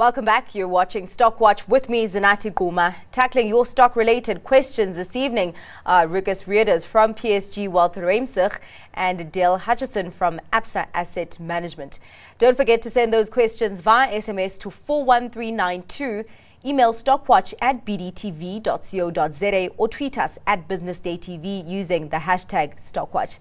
Welcome 0.00 0.24
back. 0.24 0.54
You're 0.54 0.66
watching 0.66 1.06
Stock 1.06 1.40
Watch 1.40 1.68
with 1.68 1.90
me, 1.90 2.08
Zinathi 2.08 2.54
Gquma. 2.54 2.94
Tackling 3.12 3.48
your 3.48 3.66
stock 3.66 3.96
related 3.96 4.42
questions 4.44 4.96
this 4.96 5.14
evening 5.14 5.50
uh, 5.84 5.90
are 5.90 6.06
Rikus 6.06 6.46
Readers 6.46 6.86
from 6.86 7.12
PSG 7.12 7.68
Wealth 7.68 7.96
Reimsig 7.96 8.56
and 8.94 9.30
Dale 9.30 9.58
Hutchison 9.58 10.10
from 10.10 10.40
Absa 10.54 10.86
Asset 10.94 11.38
Management. 11.38 11.98
Don't 12.38 12.56
forget 12.56 12.80
to 12.80 12.88
send 12.88 13.12
those 13.12 13.28
questions 13.28 13.82
via 13.82 14.10
SMS 14.22 14.58
to 14.60 14.70
41392. 14.70 16.24
Email 16.64 16.94
stockwatch 16.94 17.52
at 17.60 17.84
bdtv.co.za 17.84 19.68
or 19.76 19.86
tweet 19.86 20.16
us 20.16 20.38
at 20.46 20.66
businessdaytv 20.66 21.68
using 21.68 22.08
the 22.08 22.16
hashtag 22.16 22.80
stockwatch. 22.80 23.38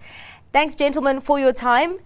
Thanks, 0.51 0.75
gentlemen, 0.75 1.21
for 1.21 1.39
your 1.39 1.53
time. 1.53 1.99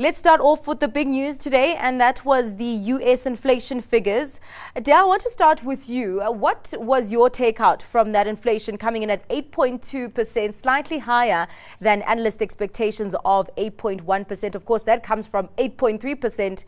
Let's 0.00 0.20
start 0.20 0.40
off 0.40 0.68
with 0.68 0.78
the 0.78 0.86
big 0.86 1.08
news 1.08 1.36
today, 1.36 1.74
and 1.74 2.00
that 2.00 2.24
was 2.24 2.54
the 2.54 2.64
US 2.94 3.26
inflation 3.26 3.80
figures. 3.80 4.38
Dale, 4.80 4.98
I 4.98 5.02
want 5.02 5.22
to 5.22 5.30
start 5.30 5.64
with 5.64 5.88
you. 5.88 6.22
Uh, 6.22 6.30
what 6.30 6.72
was 6.78 7.10
your 7.10 7.28
takeout 7.28 7.82
from 7.82 8.12
that 8.12 8.28
inflation 8.28 8.78
coming 8.78 9.02
in 9.02 9.10
at 9.10 9.28
8.2%, 9.28 10.54
slightly 10.54 10.98
higher 10.98 11.48
than 11.80 12.02
analyst 12.02 12.42
expectations 12.42 13.16
of 13.24 13.50
8.1%? 13.56 14.54
Of 14.54 14.64
course, 14.64 14.82
that 14.82 15.02
comes 15.02 15.26
from 15.26 15.48
8.3% 15.58 16.64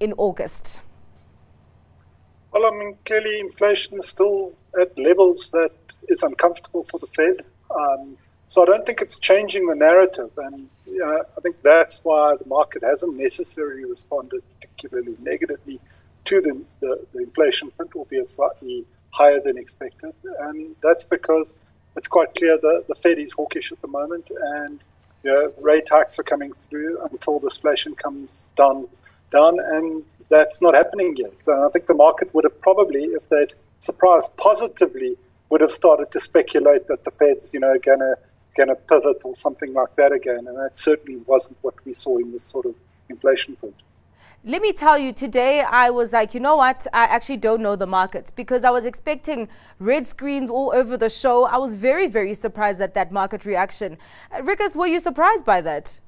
in 0.00 0.12
August. 0.14 0.80
Well, 2.50 2.66
I 2.66 2.76
mean, 2.76 2.98
clearly 3.04 3.38
inflation 3.38 3.98
is 3.98 4.08
still 4.08 4.52
at 4.80 4.98
levels 4.98 5.48
that 5.50 5.70
is 6.08 6.24
uncomfortable 6.24 6.84
for 6.90 6.98
the 6.98 7.06
Fed. 7.06 7.44
Um, 7.70 8.16
so 8.54 8.62
I 8.62 8.66
don't 8.66 8.86
think 8.86 9.00
it's 9.00 9.18
changing 9.18 9.66
the 9.66 9.74
narrative. 9.74 10.30
And 10.36 10.68
I 11.04 11.40
think 11.42 11.56
that's 11.62 11.98
why 12.04 12.36
the 12.36 12.48
market 12.48 12.84
hasn't 12.84 13.16
necessarily 13.16 13.84
responded 13.84 14.44
particularly 14.60 15.16
negatively 15.20 15.80
to 16.26 16.40
the, 16.40 16.62
the, 16.78 17.04
the 17.12 17.24
inflation 17.24 17.72
print, 17.72 17.90
albeit 17.96 18.30
slightly 18.30 18.84
higher 19.10 19.40
than 19.40 19.58
expected. 19.58 20.14
And 20.38 20.76
that's 20.84 21.02
because 21.02 21.56
it's 21.96 22.06
quite 22.06 22.32
clear 22.36 22.56
that 22.56 22.84
the 22.86 22.94
Fed 22.94 23.18
is 23.18 23.32
hawkish 23.32 23.72
at 23.72 23.82
the 23.82 23.88
moment, 23.88 24.30
and 24.30 24.78
you 25.24 25.32
know, 25.32 25.52
rate 25.60 25.88
hikes 25.88 26.20
are 26.20 26.22
coming 26.22 26.52
through 26.70 27.02
until 27.10 27.40
the 27.40 27.48
inflation 27.48 27.96
comes 27.96 28.44
down, 28.56 28.86
down, 29.32 29.58
and 29.58 30.04
that's 30.28 30.62
not 30.62 30.74
happening 30.74 31.16
yet. 31.16 31.32
So 31.40 31.66
I 31.66 31.70
think 31.70 31.86
the 31.86 31.94
market 31.94 32.32
would 32.32 32.44
have 32.44 32.60
probably, 32.60 33.02
if 33.02 33.28
they'd 33.30 33.52
surprised 33.80 34.36
positively, 34.36 35.16
would 35.50 35.60
have 35.60 35.72
started 35.72 36.12
to 36.12 36.20
speculate 36.20 36.86
that 36.86 37.02
the 37.02 37.10
Fed's, 37.10 37.52
you 37.52 37.58
know, 37.58 37.76
going 37.84 37.98
to 37.98 38.16
going 38.56 38.68
to 38.68 38.74
pivot 38.74 39.22
or 39.24 39.34
something 39.34 39.72
like 39.72 39.94
that 39.96 40.12
again. 40.12 40.46
And 40.46 40.56
that 40.56 40.76
certainly 40.76 41.20
wasn't 41.26 41.58
what 41.62 41.74
we 41.84 41.94
saw 41.94 42.18
in 42.18 42.32
this 42.32 42.42
sort 42.42 42.66
of 42.66 42.74
inflation 43.08 43.56
print. 43.56 43.74
Let 44.46 44.60
me 44.60 44.72
tell 44.74 44.98
you, 44.98 45.14
today 45.14 45.62
I 45.62 45.88
was 45.88 46.12
like, 46.12 46.34
you 46.34 46.40
know 46.40 46.56
what? 46.56 46.86
I 46.92 47.04
actually 47.04 47.38
don't 47.38 47.62
know 47.62 47.76
the 47.76 47.86
markets 47.86 48.30
because 48.30 48.62
I 48.62 48.68
was 48.68 48.84
expecting 48.84 49.48
red 49.78 50.06
screens 50.06 50.50
all 50.50 50.70
over 50.74 50.98
the 50.98 51.08
show. 51.08 51.44
I 51.44 51.56
was 51.56 51.74
very, 51.74 52.08
very 52.08 52.34
surprised 52.34 52.82
at 52.82 52.92
that 52.92 53.10
market 53.10 53.46
reaction. 53.46 53.96
Uh, 54.30 54.42
Rikus, 54.42 54.76
were 54.76 54.86
you 54.86 55.00
surprised 55.00 55.46
by 55.46 55.62
that? 55.62 55.98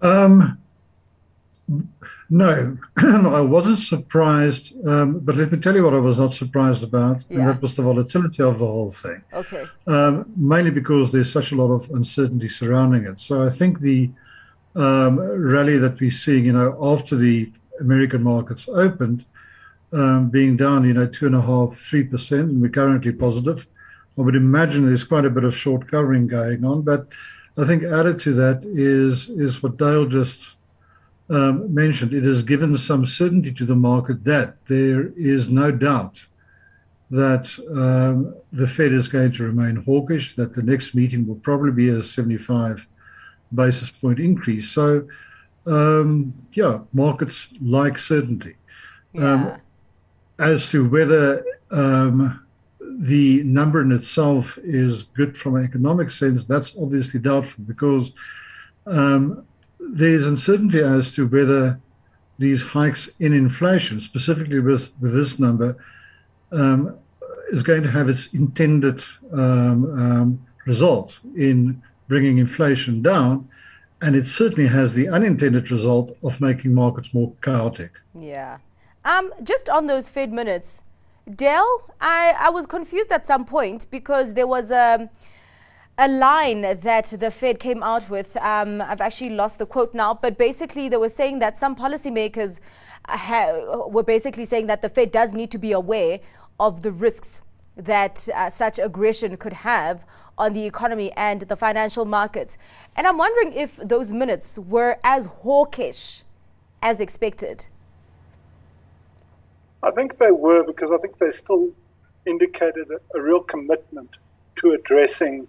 Um, 0.00 0.58
no, 2.30 2.76
I 2.96 3.40
wasn't 3.40 3.78
surprised. 3.78 4.74
Um, 4.86 5.18
but 5.18 5.36
let 5.36 5.50
me 5.50 5.58
tell 5.58 5.74
you 5.74 5.84
what 5.84 5.94
I 5.94 5.98
was 5.98 6.18
not 6.18 6.32
surprised 6.32 6.84
about, 6.84 7.24
yeah. 7.28 7.38
and 7.38 7.48
that 7.48 7.62
was 7.62 7.76
the 7.76 7.82
volatility 7.82 8.42
of 8.42 8.58
the 8.58 8.66
whole 8.66 8.90
thing. 8.90 9.22
Okay. 9.32 9.64
Um, 9.86 10.26
mainly 10.36 10.70
because 10.70 11.10
there's 11.10 11.32
such 11.32 11.52
a 11.52 11.56
lot 11.56 11.72
of 11.72 11.88
uncertainty 11.90 12.48
surrounding 12.48 13.06
it. 13.06 13.18
So 13.18 13.42
I 13.42 13.50
think 13.50 13.80
the 13.80 14.10
um, 14.76 15.18
rally 15.18 15.78
that 15.78 15.98
we're 16.00 16.10
seeing, 16.10 16.44
you 16.44 16.52
know, 16.52 16.76
after 16.80 17.16
the 17.16 17.50
American 17.80 18.22
markets 18.22 18.68
opened, 18.68 19.24
um, 19.92 20.28
being 20.30 20.56
down, 20.56 20.84
you 20.84 20.94
know, 20.94 21.06
two 21.06 21.26
and 21.26 21.34
a 21.34 21.40
half, 21.40 21.76
three 21.76 22.04
percent, 22.04 22.50
and 22.50 22.60
we're 22.60 22.68
currently 22.68 23.12
positive. 23.12 23.66
I 24.18 24.22
would 24.22 24.36
imagine 24.36 24.86
there's 24.86 25.04
quite 25.04 25.24
a 25.24 25.30
bit 25.30 25.44
of 25.44 25.56
short 25.56 25.88
covering 25.88 26.26
going 26.26 26.64
on, 26.64 26.82
but 26.82 27.08
I 27.58 27.64
think 27.64 27.84
added 27.84 28.18
to 28.20 28.32
that 28.34 28.64
is 28.64 29.30
is 29.30 29.62
what 29.62 29.76
Dale 29.76 30.06
just 30.06 30.55
um, 31.28 31.72
mentioned, 31.74 32.14
it 32.14 32.22
has 32.22 32.42
given 32.42 32.76
some 32.76 33.04
certainty 33.04 33.52
to 33.52 33.64
the 33.64 33.74
market 33.74 34.24
that 34.24 34.64
there 34.66 35.12
is 35.16 35.50
no 35.50 35.70
doubt 35.70 36.24
that 37.10 37.56
um, 37.76 38.34
the 38.52 38.66
Fed 38.66 38.92
is 38.92 39.08
going 39.08 39.32
to 39.32 39.44
remain 39.44 39.76
hawkish, 39.76 40.34
that 40.36 40.54
the 40.54 40.62
next 40.62 40.94
meeting 40.94 41.26
will 41.26 41.36
probably 41.36 41.72
be 41.72 41.88
a 41.88 42.02
75 42.02 42.86
basis 43.54 43.90
point 43.90 44.18
increase. 44.18 44.70
So, 44.70 45.06
um, 45.66 46.32
yeah, 46.52 46.80
markets 46.92 47.52
like 47.60 47.98
certainty. 47.98 48.56
Um, 49.18 49.46
yeah. 49.46 49.56
as 50.38 50.70
to 50.72 50.88
whether 50.88 51.44
um, 51.70 52.44
the 52.80 53.42
number 53.44 53.80
in 53.80 53.92
itself 53.92 54.58
is 54.62 55.04
good 55.04 55.36
from 55.36 55.56
an 55.56 55.64
economic 55.64 56.10
sense, 56.10 56.44
that's 56.44 56.76
obviously 56.76 57.20
doubtful 57.20 57.64
because 57.64 58.12
um, 58.86 59.44
there's 59.90 60.26
uncertainty 60.26 60.80
as 60.80 61.12
to 61.14 61.26
whether 61.26 61.80
these 62.38 62.62
hikes 62.62 63.08
in 63.18 63.32
inflation, 63.32 64.00
specifically 64.00 64.60
with, 64.60 64.92
with 65.00 65.14
this 65.14 65.38
number, 65.38 65.76
um, 66.52 66.96
is 67.48 67.62
going 67.62 67.82
to 67.82 67.90
have 67.90 68.08
its 68.08 68.26
intended 68.34 69.02
um, 69.32 69.86
um, 69.90 70.46
result 70.66 71.20
in 71.36 71.82
bringing 72.08 72.38
inflation 72.38 73.02
down. 73.02 73.48
And 74.02 74.14
it 74.14 74.26
certainly 74.26 74.68
has 74.68 74.92
the 74.92 75.08
unintended 75.08 75.70
result 75.70 76.16
of 76.22 76.40
making 76.40 76.74
markets 76.74 77.14
more 77.14 77.32
chaotic. 77.40 77.92
Yeah. 78.18 78.58
Um, 79.04 79.32
just 79.42 79.68
on 79.68 79.86
those 79.86 80.08
Fed 80.08 80.32
minutes, 80.32 80.82
Dell, 81.34 81.82
I, 82.00 82.34
I 82.38 82.50
was 82.50 82.66
confused 82.66 83.10
at 83.10 83.26
some 83.26 83.44
point 83.44 83.86
because 83.90 84.34
there 84.34 84.46
was 84.46 84.70
a 84.70 85.08
a 85.98 86.08
line 86.08 86.60
that 86.60 87.06
the 87.18 87.30
Fed 87.30 87.58
came 87.58 87.82
out 87.82 88.08
with. 88.10 88.36
Um, 88.36 88.82
I've 88.82 89.00
actually 89.00 89.30
lost 89.30 89.58
the 89.58 89.66
quote 89.66 89.94
now, 89.94 90.14
but 90.14 90.36
basically 90.36 90.88
they 90.88 90.96
were 90.96 91.08
saying 91.08 91.38
that 91.38 91.56
some 91.56 91.74
policymakers 91.74 92.60
ha- 93.08 93.86
were 93.88 94.02
basically 94.02 94.44
saying 94.44 94.66
that 94.66 94.82
the 94.82 94.88
Fed 94.88 95.10
does 95.10 95.32
need 95.32 95.50
to 95.52 95.58
be 95.58 95.72
aware 95.72 96.20
of 96.60 96.82
the 96.82 96.92
risks 96.92 97.40
that 97.76 98.28
uh, 98.34 98.50
such 98.50 98.78
aggression 98.78 99.36
could 99.36 99.52
have 99.52 100.04
on 100.38 100.52
the 100.52 100.66
economy 100.66 101.12
and 101.12 101.42
the 101.42 101.56
financial 101.56 102.04
markets. 102.04 102.58
And 102.94 103.06
I'm 103.06 103.16
wondering 103.16 103.52
if 103.54 103.76
those 103.76 104.12
minutes 104.12 104.58
were 104.58 104.98
as 105.02 105.26
hawkish 105.26 106.24
as 106.82 107.00
expected. 107.00 107.66
I 109.82 109.90
think 109.92 110.18
they 110.18 110.30
were 110.30 110.62
because 110.62 110.90
I 110.90 110.98
think 110.98 111.18
they 111.18 111.30
still 111.30 111.70
indicated 112.26 112.88
a, 112.90 113.18
a 113.18 113.22
real 113.22 113.40
commitment 113.40 114.18
to 114.56 114.72
addressing 114.72 115.48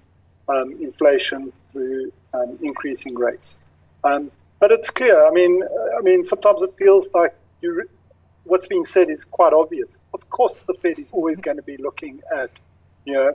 um, 0.49 0.71
inflation 0.81 1.51
through 1.71 2.11
um, 2.33 2.57
increasing 2.61 3.15
rates. 3.15 3.55
Um, 4.03 4.31
but 4.59 4.71
it's 4.71 4.89
clear. 4.89 5.25
I 5.25 5.31
mean, 5.31 5.61
I 5.97 6.01
mean, 6.01 6.23
sometimes 6.23 6.61
it 6.61 6.75
feels 6.75 7.11
like 7.13 7.35
you, 7.61 7.83
what's 8.43 8.67
being 8.67 8.85
said 8.85 9.09
is 9.09 9.25
quite 9.25 9.53
obvious. 9.53 9.99
Of 10.13 10.29
course, 10.29 10.63
the 10.63 10.73
Fed 10.75 10.99
is 10.99 11.09
always 11.11 11.39
going 11.39 11.57
to 11.57 11.63
be 11.63 11.77
looking 11.77 12.21
at, 12.35 12.49
you 13.05 13.13
know, 13.13 13.33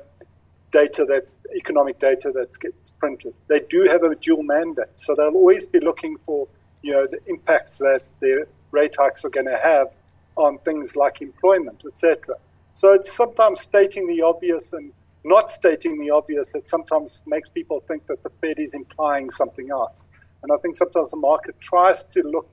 data 0.71 1.05
that 1.05 1.27
economic 1.55 1.99
data 1.99 2.33
that 2.33 2.59
gets 2.59 2.91
printed. 2.91 3.35
They 3.49 3.61
do 3.61 3.85
have 3.85 4.03
a 4.03 4.15
dual 4.17 4.43
mandate, 4.43 4.89
so 4.97 5.15
they'll 5.15 5.35
always 5.35 5.67
be 5.67 5.81
looking 5.81 6.17
for, 6.25 6.49
you 6.83 6.93
know, 6.93 7.07
the 7.07 7.21
impacts 7.27 7.79
that 7.79 8.03
their 8.21 8.47
rate 8.71 8.97
hikes 8.99 9.25
are 9.25 9.31
going 9.31 9.47
to 9.47 9.59
have 9.59 9.89
on 10.37 10.59
things 10.59 10.97
like 10.97 11.21
employment, 11.21 11.83
etc. 11.87 12.37
So 12.75 12.93
it's 12.95 13.13
sometimes 13.13 13.61
stating 13.61 14.07
the 14.07 14.23
obvious 14.23 14.73
and 14.73 14.93
not 15.25 15.51
stating 15.51 15.99
the 16.01 16.11
obvious 16.11 16.53
that 16.53 16.67
sometimes 16.67 17.23
makes 17.27 17.49
people 17.49 17.81
think 17.87 18.07
that 18.07 18.23
the 18.23 18.31
Fed 18.41 18.59
is 18.59 18.75
implying 18.75 19.31
something 19.31 19.71
else. 19.71 20.07
And 20.43 20.51
I 20.53 20.57
think 20.57 20.77
sometimes 20.77 21.13
the 21.13 21.17
market 21.17 21.61
tries 21.61 22.05
to 22.07 22.23
look 22.23 22.49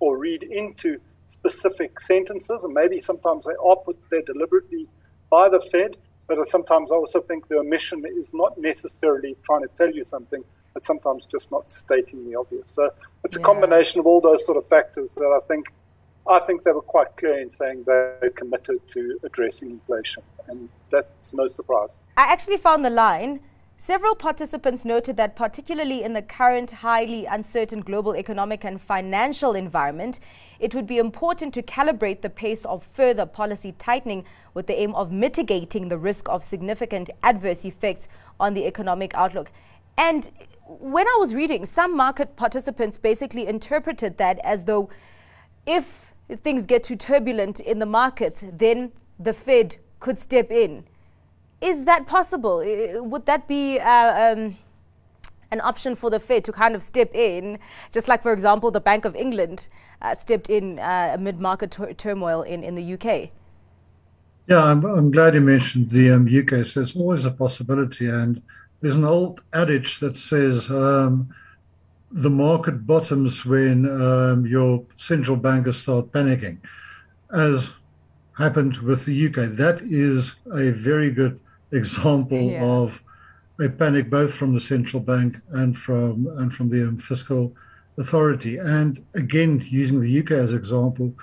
or 0.00 0.18
read 0.18 0.42
into 0.42 1.00
specific 1.26 2.00
sentences, 2.00 2.64
and 2.64 2.74
maybe 2.74 3.00
sometimes 3.00 3.46
they 3.46 3.54
are 3.64 3.76
put 3.76 3.98
there 4.10 4.22
deliberately 4.22 4.86
by 5.30 5.48
the 5.48 5.60
Fed. 5.60 5.96
But 6.26 6.46
sometimes 6.46 6.92
I 6.92 6.96
also 6.96 7.20
think 7.20 7.48
the 7.48 7.58
omission 7.58 8.04
is 8.06 8.32
not 8.34 8.58
necessarily 8.58 9.36
trying 9.44 9.62
to 9.62 9.68
tell 9.68 9.90
you 9.90 10.04
something, 10.04 10.44
but 10.74 10.84
sometimes 10.84 11.26
just 11.26 11.50
not 11.50 11.70
stating 11.70 12.28
the 12.28 12.36
obvious. 12.36 12.70
So 12.70 12.90
it's 13.24 13.36
yeah. 13.36 13.42
a 13.42 13.44
combination 13.44 14.00
of 14.00 14.06
all 14.06 14.20
those 14.20 14.44
sort 14.44 14.58
of 14.58 14.66
factors 14.68 15.14
that 15.14 15.24
I 15.24 15.40
think 15.46 15.72
I 16.28 16.38
think 16.40 16.62
they 16.62 16.72
were 16.72 16.82
quite 16.82 17.16
clear 17.16 17.38
in 17.40 17.50
saying 17.50 17.84
they're 17.86 18.32
committed 18.36 18.86
to 18.88 19.18
addressing 19.24 19.70
inflation, 19.70 20.22
and 20.48 20.68
that's 20.90 21.32
no 21.34 21.48
surprise. 21.48 21.98
I 22.16 22.24
actually 22.24 22.58
found 22.58 22.84
the 22.84 22.90
line. 22.90 23.40
Several 23.76 24.14
participants 24.14 24.84
noted 24.84 25.16
that, 25.16 25.34
particularly 25.34 26.04
in 26.04 26.12
the 26.12 26.22
current 26.22 26.70
highly 26.70 27.26
uncertain 27.26 27.80
global 27.80 28.14
economic 28.14 28.64
and 28.64 28.80
financial 28.80 29.54
environment, 29.56 30.20
it 30.60 30.72
would 30.72 30.86
be 30.86 30.98
important 30.98 31.52
to 31.54 31.62
calibrate 31.62 32.20
the 32.20 32.30
pace 32.30 32.64
of 32.64 32.84
further 32.84 33.26
policy 33.26 33.74
tightening 33.80 34.24
with 34.54 34.68
the 34.68 34.80
aim 34.80 34.94
of 34.94 35.10
mitigating 35.10 35.88
the 35.88 35.98
risk 35.98 36.28
of 36.28 36.44
significant 36.44 37.10
adverse 37.24 37.64
effects 37.64 38.06
on 38.38 38.54
the 38.54 38.66
economic 38.66 39.12
outlook. 39.14 39.50
And 39.98 40.30
when 40.66 41.08
I 41.08 41.16
was 41.18 41.34
reading, 41.34 41.66
some 41.66 41.96
market 41.96 42.36
participants 42.36 42.98
basically 42.98 43.48
interpreted 43.48 44.18
that 44.18 44.38
as 44.44 44.64
though 44.64 44.88
if 45.66 46.11
things 46.36 46.66
get 46.66 46.84
too 46.84 46.96
turbulent 46.96 47.60
in 47.60 47.78
the 47.78 47.86
markets, 47.86 48.44
then 48.52 48.92
the 49.18 49.32
Fed 49.32 49.76
could 50.00 50.18
step 50.18 50.50
in. 50.50 50.84
Is 51.60 51.84
that 51.84 52.06
possible? 52.06 52.62
Would 52.96 53.26
that 53.26 53.46
be 53.46 53.78
uh, 53.78 54.32
um, 54.32 54.56
an 55.52 55.60
option 55.60 55.94
for 55.94 56.10
the 56.10 56.18
Fed 56.18 56.44
to 56.44 56.52
kind 56.52 56.74
of 56.74 56.82
step 56.82 57.14
in, 57.14 57.58
just 57.92 58.08
like, 58.08 58.22
for 58.22 58.32
example, 58.32 58.70
the 58.70 58.80
Bank 58.80 59.04
of 59.04 59.14
England 59.14 59.68
uh, 60.00 60.14
stepped 60.14 60.50
in 60.50 60.78
uh, 60.78 61.12
amid 61.14 61.40
market 61.40 61.70
tur- 61.70 61.92
turmoil 61.92 62.42
in, 62.42 62.64
in 62.64 62.74
the 62.74 62.94
UK? 62.94 63.30
Yeah, 64.48 64.64
I'm, 64.64 64.84
I'm 64.84 65.10
glad 65.12 65.34
you 65.34 65.40
mentioned 65.40 65.90
the 65.90 66.10
um, 66.10 66.26
UK. 66.26 66.66
So 66.66 66.80
it's 66.80 66.96
always 66.96 67.24
a 67.24 67.30
possibility. 67.30 68.08
And 68.08 68.42
there's 68.80 68.96
an 68.96 69.04
old 69.04 69.42
adage 69.52 70.00
that 70.00 70.16
says 70.16 70.68
um, 70.68 71.32
the 72.12 72.30
market 72.30 72.86
bottoms 72.86 73.44
when 73.44 73.88
um, 73.88 74.46
your 74.46 74.84
central 74.96 75.36
bankers 75.36 75.78
start 75.78 76.12
panicking, 76.12 76.58
as 77.32 77.74
happened 78.36 78.76
with 78.78 79.04
the 79.04 79.26
UK. 79.26 79.56
That 79.56 79.80
is 79.82 80.34
a 80.52 80.70
very 80.70 81.10
good 81.10 81.40
example 81.72 82.42
yeah. 82.42 82.62
of 82.62 83.02
a 83.60 83.68
panic 83.68 84.10
both 84.10 84.34
from 84.34 84.54
the 84.54 84.60
central 84.60 85.02
bank 85.02 85.36
and 85.50 85.76
from 85.76 86.26
and 86.38 86.52
from 86.52 86.68
the 86.68 86.88
um, 86.88 86.98
fiscal 86.98 87.54
authority. 87.98 88.58
And 88.58 89.04
again, 89.14 89.64
using 89.68 90.00
the 90.00 90.20
UK 90.20 90.32
as 90.32 90.52
example, 90.52 91.14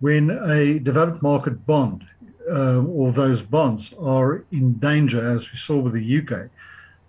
when 0.00 0.30
a 0.30 0.78
developed 0.78 1.22
market 1.22 1.66
bond 1.66 2.04
uh, 2.50 2.82
or 2.82 3.12
those 3.12 3.42
bonds 3.42 3.94
are 4.00 4.44
in 4.52 4.74
danger, 4.74 5.26
as 5.26 5.50
we 5.50 5.56
saw 5.56 5.78
with 5.78 5.94
the 5.94 6.18
UK, 6.18 6.50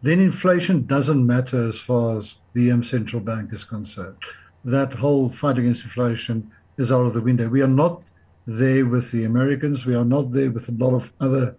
then 0.01 0.19
inflation 0.19 0.85
doesn't 0.85 1.25
matter 1.25 1.67
as 1.67 1.79
far 1.79 2.17
as 2.17 2.37
the 2.55 2.71
um, 2.71 2.83
central 2.83 3.21
bank 3.21 3.53
is 3.53 3.63
concerned. 3.63 4.17
That 4.63 4.93
whole 4.93 5.29
fight 5.29 5.59
against 5.59 5.83
inflation 5.83 6.49
is 6.77 6.91
out 6.91 7.05
of 7.05 7.13
the 7.13 7.21
window. 7.21 7.47
We 7.49 7.61
are 7.61 7.67
not 7.67 8.01
there 8.47 8.85
with 8.85 9.11
the 9.11 9.25
Americans. 9.25 9.85
We 9.85 9.93
are 9.93 10.05
not 10.05 10.31
there 10.31 10.49
with 10.49 10.69
a 10.69 10.71
lot 10.71 10.95
of 10.95 11.11
other, 11.19 11.55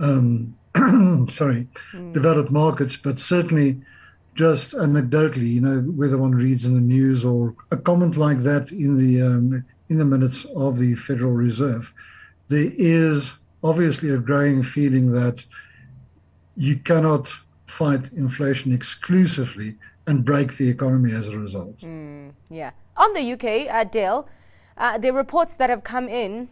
um, 0.00 0.56
sorry, 1.30 1.68
mm. 1.92 2.12
developed 2.12 2.50
markets. 2.50 2.96
But 2.96 3.20
certainly, 3.20 3.80
just 4.34 4.72
anecdotally, 4.72 5.52
you 5.52 5.60
know, 5.60 5.80
whether 5.80 6.18
one 6.18 6.32
reads 6.32 6.64
in 6.64 6.74
the 6.74 6.80
news 6.80 7.24
or 7.24 7.54
a 7.70 7.76
comment 7.76 8.16
like 8.16 8.38
that 8.38 8.72
in 8.72 8.96
the 8.96 9.22
um, 9.22 9.64
in 9.90 9.98
the 9.98 10.04
minutes 10.04 10.46
of 10.56 10.78
the 10.78 10.94
Federal 10.94 11.32
Reserve, 11.32 11.92
there 12.48 12.70
is 12.76 13.34
obviously 13.62 14.10
a 14.10 14.18
growing 14.18 14.62
feeling 14.62 15.12
that 15.12 15.44
you 16.56 16.76
cannot 16.76 17.32
fight 17.66 18.12
inflation 18.12 18.72
exclusively 18.72 19.76
and 20.06 20.24
break 20.24 20.56
the 20.56 20.68
economy 20.68 21.12
as 21.12 21.28
a 21.28 21.38
result. 21.38 21.78
Mm, 21.78 22.32
yeah. 22.50 22.70
On 22.96 23.12
the 23.14 23.32
UK, 23.32 23.72
uh, 23.72 23.84
Dale, 23.84 24.28
uh, 24.76 24.98
there 24.98 25.12
are 25.12 25.16
reports 25.16 25.54
that 25.56 25.70
have 25.70 25.82
come 25.84 26.08
in 26.08 26.48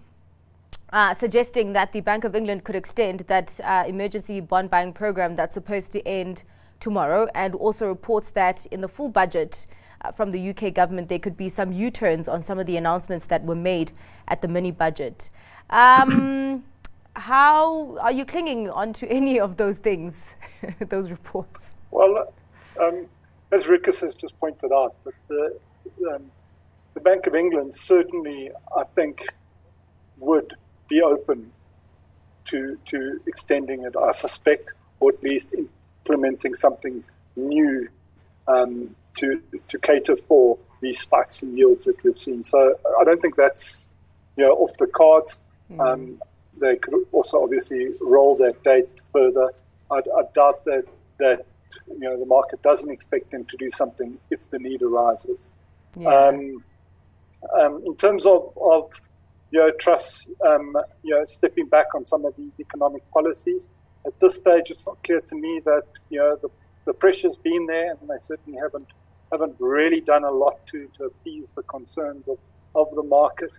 uh, 0.92 1.14
suggesting 1.14 1.72
that 1.72 1.92
the 1.92 2.00
Bank 2.00 2.24
of 2.24 2.34
England 2.34 2.64
could 2.64 2.76
extend 2.76 3.20
that 3.20 3.58
uh, 3.64 3.84
emergency 3.86 4.40
bond 4.40 4.70
buying 4.70 4.92
program 4.92 5.36
that's 5.36 5.54
supposed 5.54 5.92
to 5.92 6.06
end 6.06 6.44
tomorrow, 6.80 7.28
and 7.34 7.54
also 7.54 7.86
reports 7.86 8.30
that 8.30 8.66
in 8.66 8.80
the 8.80 8.88
full 8.88 9.08
budget 9.08 9.66
uh, 10.02 10.10
from 10.10 10.30
the 10.30 10.50
UK 10.50 10.74
government, 10.74 11.08
there 11.08 11.18
could 11.18 11.36
be 11.36 11.48
some 11.48 11.72
U 11.72 11.90
turns 11.90 12.28
on 12.28 12.42
some 12.42 12.58
of 12.58 12.66
the 12.66 12.76
announcements 12.76 13.26
that 13.26 13.42
were 13.44 13.54
made 13.54 13.92
at 14.28 14.42
the 14.42 14.48
mini 14.48 14.70
budget. 14.70 15.30
Um, 15.70 16.64
how 17.16 17.96
are 17.98 18.12
you 18.12 18.24
clinging 18.24 18.68
onto 18.68 19.06
any 19.06 19.38
of 19.38 19.56
those 19.56 19.78
things, 19.78 20.34
those 20.88 21.10
reports? 21.10 21.74
Well, 21.90 22.32
um, 22.80 23.06
as 23.52 23.66
Rikus 23.66 24.00
has 24.00 24.14
just 24.14 24.38
pointed 24.40 24.72
out, 24.72 24.96
but 25.04 25.14
the, 25.28 25.58
um, 26.10 26.30
the 26.94 27.00
Bank 27.00 27.26
of 27.26 27.34
England 27.34 27.76
certainly, 27.76 28.50
I 28.76 28.84
think, 28.94 29.26
would 30.18 30.54
be 30.88 31.02
open 31.02 31.52
to 32.46 32.78
to 32.86 33.20
extending 33.26 33.84
it. 33.84 33.94
I 33.96 34.12
suspect, 34.12 34.74
or 35.00 35.12
at 35.12 35.22
least 35.22 35.54
implementing 35.54 36.54
something 36.54 37.04
new 37.36 37.88
um, 38.48 38.94
to 39.18 39.42
to 39.68 39.78
cater 39.78 40.16
for 40.16 40.58
these 40.80 41.00
spikes 41.00 41.42
in 41.42 41.56
yields 41.56 41.84
that 41.84 42.02
we've 42.02 42.18
seen. 42.18 42.42
So 42.42 42.74
I 43.00 43.04
don't 43.04 43.20
think 43.20 43.36
that's 43.36 43.92
you 44.36 44.44
know 44.44 44.52
off 44.54 44.76
the 44.78 44.86
cards. 44.86 45.38
Mm. 45.70 46.18
they 46.58 46.76
could 46.76 46.94
also 47.12 47.42
obviously 47.42 47.88
roll 48.00 48.36
that 48.36 48.62
date 48.62 49.02
further. 49.12 49.52
I, 49.90 49.96
I 49.96 50.22
doubt 50.34 50.64
that 50.66 50.84
that 51.18 51.46
you 51.88 52.00
know 52.00 52.18
the 52.18 52.26
market 52.26 52.62
doesn't 52.62 52.90
expect 52.90 53.30
them 53.30 53.44
to 53.46 53.56
do 53.56 53.70
something 53.70 54.18
if 54.30 54.40
the 54.50 54.58
need 54.58 54.82
arises. 54.82 55.50
Yeah. 55.98 56.08
Um, 56.08 56.64
um, 57.58 57.82
in 57.84 57.96
terms 57.96 58.24
of, 58.26 58.56
of 58.60 58.90
you 59.50 59.60
know, 59.60 59.70
trust, 59.72 60.30
um, 60.46 60.76
you 61.02 61.14
know, 61.14 61.24
stepping 61.24 61.66
back 61.66 61.94
on 61.94 62.04
some 62.04 62.24
of 62.24 62.34
these 62.36 62.58
economic 62.60 63.08
policies, 63.10 63.68
at 64.06 64.18
this 64.20 64.36
stage, 64.36 64.70
it's 64.70 64.86
not 64.86 65.02
clear 65.04 65.20
to 65.20 65.36
me 65.36 65.60
that 65.64 65.84
you 66.10 66.18
know 66.18 66.36
the, 66.40 66.48
the 66.86 66.92
pressure's 66.92 67.36
been 67.36 67.66
there, 67.66 67.92
and 68.00 68.08
they 68.08 68.18
certainly 68.18 68.58
haven't 68.58 68.88
haven't 69.30 69.54
really 69.58 70.00
done 70.00 70.24
a 70.24 70.30
lot 70.30 70.66
to, 70.66 70.88
to 70.96 71.04
appease 71.04 71.52
the 71.52 71.62
concerns 71.62 72.28
of, 72.28 72.38
of 72.74 72.94
the 72.94 73.02
market. 73.02 73.52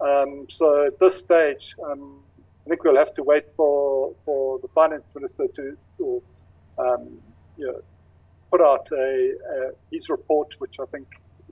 Um, 0.00 0.46
so 0.48 0.86
at 0.86 0.98
this 0.98 1.18
stage, 1.18 1.74
um, 1.84 2.20
I 2.64 2.70
think 2.70 2.84
we'll 2.84 2.96
have 2.96 3.12
to 3.14 3.22
wait 3.22 3.54
for 3.54 4.14
for 4.24 4.58
the 4.60 4.68
finance 4.68 5.06
minister 5.14 5.46
to, 5.48 5.76
to 5.98 6.22
um, 6.78 7.18
you 7.60 7.66
know, 7.66 7.80
put 8.50 8.60
out 8.60 8.88
a, 8.92 9.32
a, 9.54 9.70
his 9.92 10.08
report, 10.08 10.54
which 10.58 10.80
I 10.80 10.86
think 10.86 11.06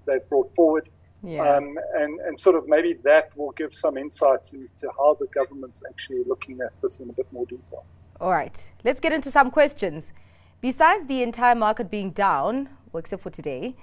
they've 0.06 0.26
brought 0.28 0.54
forward. 0.54 0.88
Yeah. 1.22 1.42
Um, 1.42 1.76
and, 1.96 2.20
and 2.20 2.38
sort 2.38 2.56
of 2.56 2.68
maybe 2.68 2.94
that 3.04 3.36
will 3.36 3.52
give 3.52 3.74
some 3.74 3.96
insights 3.98 4.52
into 4.52 4.88
how 4.96 5.16
the 5.20 5.26
government's 5.28 5.80
actually 5.88 6.22
looking 6.26 6.60
at 6.60 6.72
this 6.80 7.00
in 7.00 7.10
a 7.10 7.12
bit 7.12 7.26
more 7.32 7.44
detail. 7.46 7.84
All 8.20 8.30
right, 8.30 8.70
let's 8.84 9.00
get 9.00 9.12
into 9.12 9.30
some 9.30 9.50
questions. 9.50 10.12
Besides 10.60 11.06
the 11.06 11.22
entire 11.22 11.54
market 11.54 11.90
being 11.90 12.10
down, 12.10 12.68
well, 12.92 13.00
except 13.00 13.22
for 13.22 13.30
today, 13.30 13.76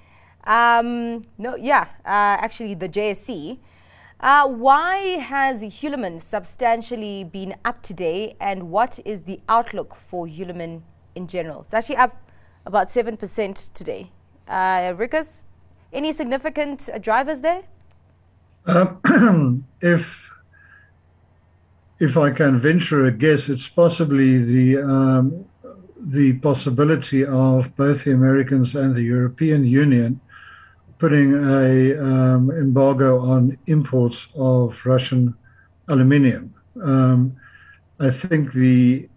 um, 0.45 1.23
no, 1.37 1.55
yeah, 1.55 1.87
uh, 2.05 2.35
actually 2.45 2.73
the 2.75 2.89
JSE. 2.89 3.59
Uh, 4.19 4.47
why 4.47 4.97
has 5.19 5.61
Hulamin 5.61 6.21
substantially 6.21 7.23
been 7.23 7.55
up 7.65 7.81
today, 7.81 8.35
and 8.39 8.71
what 8.71 8.99
is 9.05 9.23
the 9.23 9.41
outlook 9.49 9.95
for 10.09 10.25
Hulamin 10.25 10.81
in 11.15 11.27
general? 11.27 11.61
It's 11.61 11.73
actually 11.73 11.97
up 11.97 12.15
about 12.65 12.89
7% 12.89 13.73
today. 13.73 14.11
Uh, 14.47 14.93
Rikus, 14.93 15.41
any 15.91 16.13
significant 16.13 16.89
uh, 16.93 16.97
drivers 16.97 17.41
there? 17.41 17.63
Um, 18.67 19.65
if 19.81 20.31
if 21.99 22.17
I 22.17 22.29
can 22.29 22.57
venture 22.57 23.05
a 23.05 23.11
guess, 23.11 23.47
it's 23.47 23.69
possibly 23.69 24.43
the 24.43 24.81
um, 24.81 25.47
the 25.97 26.33
possibility 26.39 27.25
of 27.25 27.75
both 27.75 28.03
the 28.03 28.13
Americans 28.13 28.75
and 28.75 28.93
the 28.93 29.01
European 29.01 29.65
Union 29.65 30.19
putting 30.97 31.33
a 31.33 31.97
um, 31.99 32.51
embargo 32.51 33.19
on 33.19 33.57
imports 33.67 34.27
of 34.35 34.85
Russian 34.85 35.35
aluminium. 35.87 36.53
Um, 36.83 37.35
I 37.99 38.09
think 38.09 38.53
the 38.53 39.07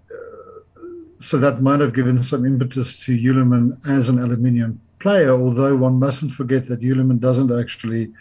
so 1.18 1.36
that 1.38 1.60
might 1.60 1.80
have 1.80 1.94
given 1.94 2.22
some 2.22 2.44
impetus 2.46 3.04
to 3.04 3.16
Hulamin 3.16 3.76
as 3.88 4.08
an 4.08 4.18
aluminium 4.18 4.80
player, 4.98 5.30
although 5.30 5.76
one 5.76 5.98
mustn't 5.98 6.32
forget 6.32 6.66
that 6.66 6.80
Hulamin 6.80 7.18
doesn't 7.18 7.50
actually, 7.58 8.12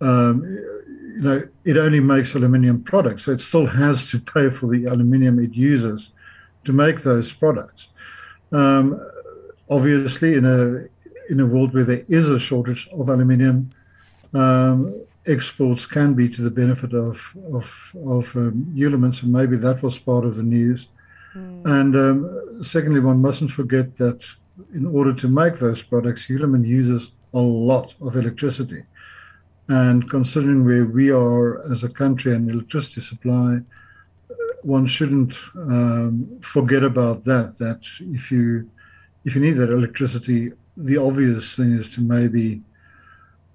um, 0.00 0.42
you 0.44 1.20
know, 1.20 1.42
it 1.64 1.76
only 1.76 2.00
makes 2.00 2.34
aluminium 2.34 2.82
products. 2.82 3.24
So 3.24 3.32
it 3.32 3.40
still 3.40 3.66
has 3.66 4.10
to 4.10 4.18
pay 4.18 4.50
for 4.50 4.66
the 4.66 4.86
aluminium 4.86 5.38
it 5.38 5.54
uses 5.54 6.10
to 6.64 6.72
make 6.72 7.02
those 7.02 7.32
products. 7.32 7.90
Um, 8.52 9.00
obviously, 9.70 10.34
in 10.34 10.44
a 10.44 10.86
in 11.30 11.40
a 11.40 11.46
world 11.46 11.74
where 11.74 11.84
there 11.84 12.04
is 12.08 12.28
a 12.28 12.38
shortage 12.38 12.88
of 12.92 13.08
aluminium, 13.08 13.72
um, 14.34 14.94
exports 15.26 15.86
can 15.86 16.14
be 16.14 16.28
to 16.28 16.42
the 16.42 16.50
benefit 16.50 16.92
of 16.92 17.36
of 17.52 17.96
of 18.04 18.36
um. 18.36 19.12
So 19.12 19.26
maybe 19.26 19.56
that 19.56 19.82
was 19.82 19.98
part 19.98 20.24
of 20.24 20.36
the 20.36 20.42
news. 20.42 20.88
Mm. 21.36 21.66
And 21.66 21.96
um, 21.96 22.62
secondly, 22.62 23.00
one 23.00 23.20
mustn't 23.20 23.50
forget 23.50 23.96
that 23.96 24.24
in 24.74 24.86
order 24.86 25.12
to 25.12 25.28
make 25.28 25.58
those 25.58 25.82
products, 25.82 26.26
Hulamin 26.26 26.66
uses 26.66 27.12
a 27.34 27.38
lot 27.38 27.94
of 28.00 28.16
electricity. 28.16 28.84
And 29.68 30.08
considering 30.08 30.64
where 30.64 30.84
we 30.84 31.10
are 31.10 31.60
as 31.70 31.84
a 31.84 31.88
country 31.88 32.34
and 32.34 32.48
electricity 32.48 33.00
supply, 33.00 33.58
one 34.62 34.86
shouldn't 34.86 35.38
um, 35.54 36.38
forget 36.40 36.82
about 36.82 37.24
that. 37.24 37.58
That 37.58 37.86
if 38.00 38.30
you 38.30 38.70
if 39.24 39.34
you 39.34 39.40
need 39.40 39.56
that 39.56 39.70
electricity, 39.70 40.52
the 40.76 40.96
obvious 40.96 41.56
thing 41.56 41.72
is 41.72 41.90
to 41.90 42.00
maybe 42.00 42.62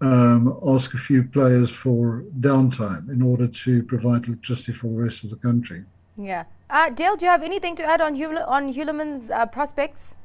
um, 0.01 0.59
ask 0.67 0.93
a 0.93 0.97
few 0.97 1.23
players 1.23 1.71
for 1.71 2.23
downtime 2.39 3.09
in 3.09 3.21
order 3.21 3.47
to 3.47 3.83
provide 3.83 4.25
electricity 4.27 4.73
for 4.73 4.87
the 4.87 4.99
rest 4.99 5.23
of 5.23 5.29
the 5.29 5.35
country. 5.37 5.83
Yeah, 6.23 6.45
uh, 6.69 6.89
Dale, 6.89 7.15
do 7.15 7.25
you 7.25 7.31
have 7.31 7.43
anything 7.43 7.75
to 7.77 7.83
add 7.83 8.01
on 8.01 8.15
Hul- 8.15 8.45
on 8.47 8.73
Hulamin's 8.73 9.31
uh, 9.31 9.45
prospects? 9.45 10.15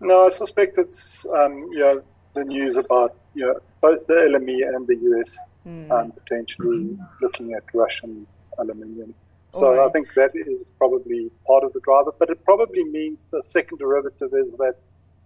No, 0.00 0.26
I 0.26 0.30
suspect 0.30 0.78
it's 0.78 1.26
um, 1.26 1.68
you 1.72 1.78
know 1.78 2.02
the 2.34 2.44
news 2.44 2.76
about 2.76 3.16
you 3.34 3.46
know 3.46 3.58
both 3.80 4.06
the 4.06 4.14
LME 4.14 4.66
and 4.74 4.86
the 4.86 4.96
US 4.96 5.38
mm. 5.66 5.90
um, 5.90 6.12
potentially 6.12 6.98
looking 7.20 7.52
at 7.54 7.62
Russian 7.74 8.26
aluminium. 8.58 9.14
So 9.52 9.74
right. 9.74 9.86
I 9.86 9.90
think 9.90 10.12
that 10.14 10.32
is 10.34 10.70
probably 10.78 11.30
part 11.46 11.64
of 11.64 11.72
the 11.72 11.80
driver, 11.80 12.12
but 12.18 12.28
it 12.30 12.44
probably 12.44 12.84
means 12.84 13.26
the 13.30 13.42
second 13.42 13.78
derivative 13.78 14.32
is 14.34 14.52
that 14.54 14.74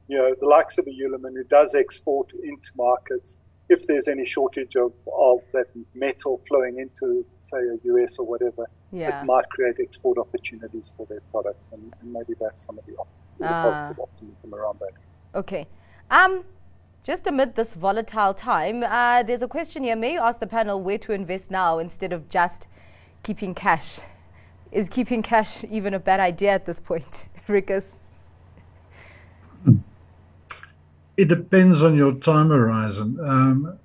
you 0.08 0.18
know 0.18 0.34
the 0.38 0.46
likes 0.46 0.78
of 0.78 0.86
a 0.86 0.90
Hulamin 0.90 1.34
who 1.34 1.44
does 1.44 1.74
export 1.74 2.32
into 2.32 2.70
markets. 2.76 3.36
If 3.68 3.86
there's 3.86 4.08
any 4.08 4.26
shortage 4.26 4.74
of, 4.74 4.92
of 5.16 5.38
that 5.52 5.68
metal 5.94 6.40
flowing 6.48 6.80
into, 6.80 7.24
say, 7.44 7.58
a 7.58 7.78
US 7.94 8.18
or 8.18 8.26
whatever, 8.26 8.66
yeah. 8.92 9.22
it 9.22 9.26
might 9.26 9.48
create 9.50 9.76
export 9.80 10.18
opportunities 10.18 10.94
for 10.96 11.06
their 11.06 11.20
products, 11.30 11.70
and, 11.72 11.94
and 12.00 12.12
maybe 12.12 12.34
that's 12.40 12.62
some 12.64 12.78
of 12.78 12.86
the, 12.86 12.94
the 13.38 13.46
uh, 13.46 13.62
positive 13.62 14.00
optimism 14.00 14.54
around 14.54 14.78
that. 14.80 14.92
Okay. 15.38 15.66
Um, 16.10 16.44
just 17.04 17.26
amid 17.26 17.54
this 17.54 17.74
volatile 17.74 18.34
time, 18.34 18.82
uh, 18.82 19.22
there's 19.22 19.42
a 19.42 19.48
question 19.48 19.84
here. 19.84 19.96
May 19.96 20.14
you 20.14 20.20
ask 20.20 20.40
the 20.40 20.46
panel 20.46 20.80
where 20.80 20.98
to 20.98 21.12
invest 21.12 21.50
now 21.50 21.78
instead 21.78 22.12
of 22.12 22.28
just 22.28 22.66
keeping 23.22 23.54
cash? 23.54 24.00
Is 24.72 24.88
keeping 24.88 25.22
cash 25.22 25.64
even 25.70 25.94
a 25.94 25.98
bad 25.98 26.20
idea 26.20 26.52
at 26.52 26.66
this 26.66 26.78
point, 26.78 27.28
Rikus? 27.48 27.94
It 31.16 31.28
depends 31.28 31.82
on 31.82 31.96
your 31.96 32.14
time 32.14 32.48
horizon. 32.48 33.18
Um, 33.20 33.78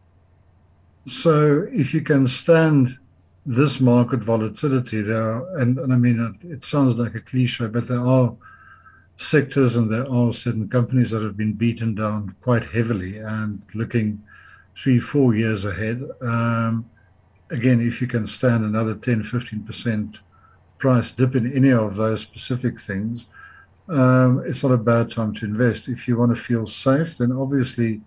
so 1.06 1.68
if 1.72 1.94
you 1.94 2.02
can 2.02 2.28
stand 2.28 2.98
this 3.46 3.80
market 3.80 4.24
volatility, 4.24 5.02
there 5.02 5.22
are, 5.22 5.58
and, 5.60 5.78
and 5.78 5.94
I 5.94 5.96
mean, 5.96 6.38
it, 6.42 6.48
it 6.48 6.64
sounds 6.64 6.98
like 6.98 7.16
a 7.16 7.22
cliche, 7.22 7.68
but 7.68 7.88
there 7.88 8.06
are 8.06 8.36
sectors 9.18 9.76
and 9.76 9.92
there 9.92 10.12
are 10.12 10.34
certain 10.34 10.68
companies 10.68 11.12
that 11.12 11.22
have 11.22 11.38
been 11.38 11.54
beaten 11.54 11.96
down 11.96 12.36
quite 12.42 12.64
heavily 12.64 13.20
and 13.20 13.62
looking 13.74 14.22
three, 14.76 15.00
four 15.00 15.36
years 15.36 15.64
ahead. 15.66 16.04
Um, 16.22 16.90
again, 17.50 17.86
if 17.86 18.02
you 18.02 18.08
can 18.08 18.28
stand 18.28 18.66
another 18.66 18.96
10, 18.96 19.24
15% 19.24 20.20
price 20.78 21.12
dip 21.12 21.36
in 21.36 21.52
any 21.56 21.72
of 21.72 21.96
those 21.96 22.22
specific 22.22 22.80
things, 22.80 23.28
um, 23.88 24.44
it's 24.46 24.64
not 24.64 24.72
a 24.72 24.78
bad 24.78 25.12
time 25.12 25.34
to 25.36 25.46
invest. 25.46 25.88
If 25.88 26.08
you 26.08 26.18
want 26.18 26.36
to 26.36 26.42
feel 26.42 26.66
safe, 26.66 27.20
then 27.20 27.32
obviously 27.32 28.02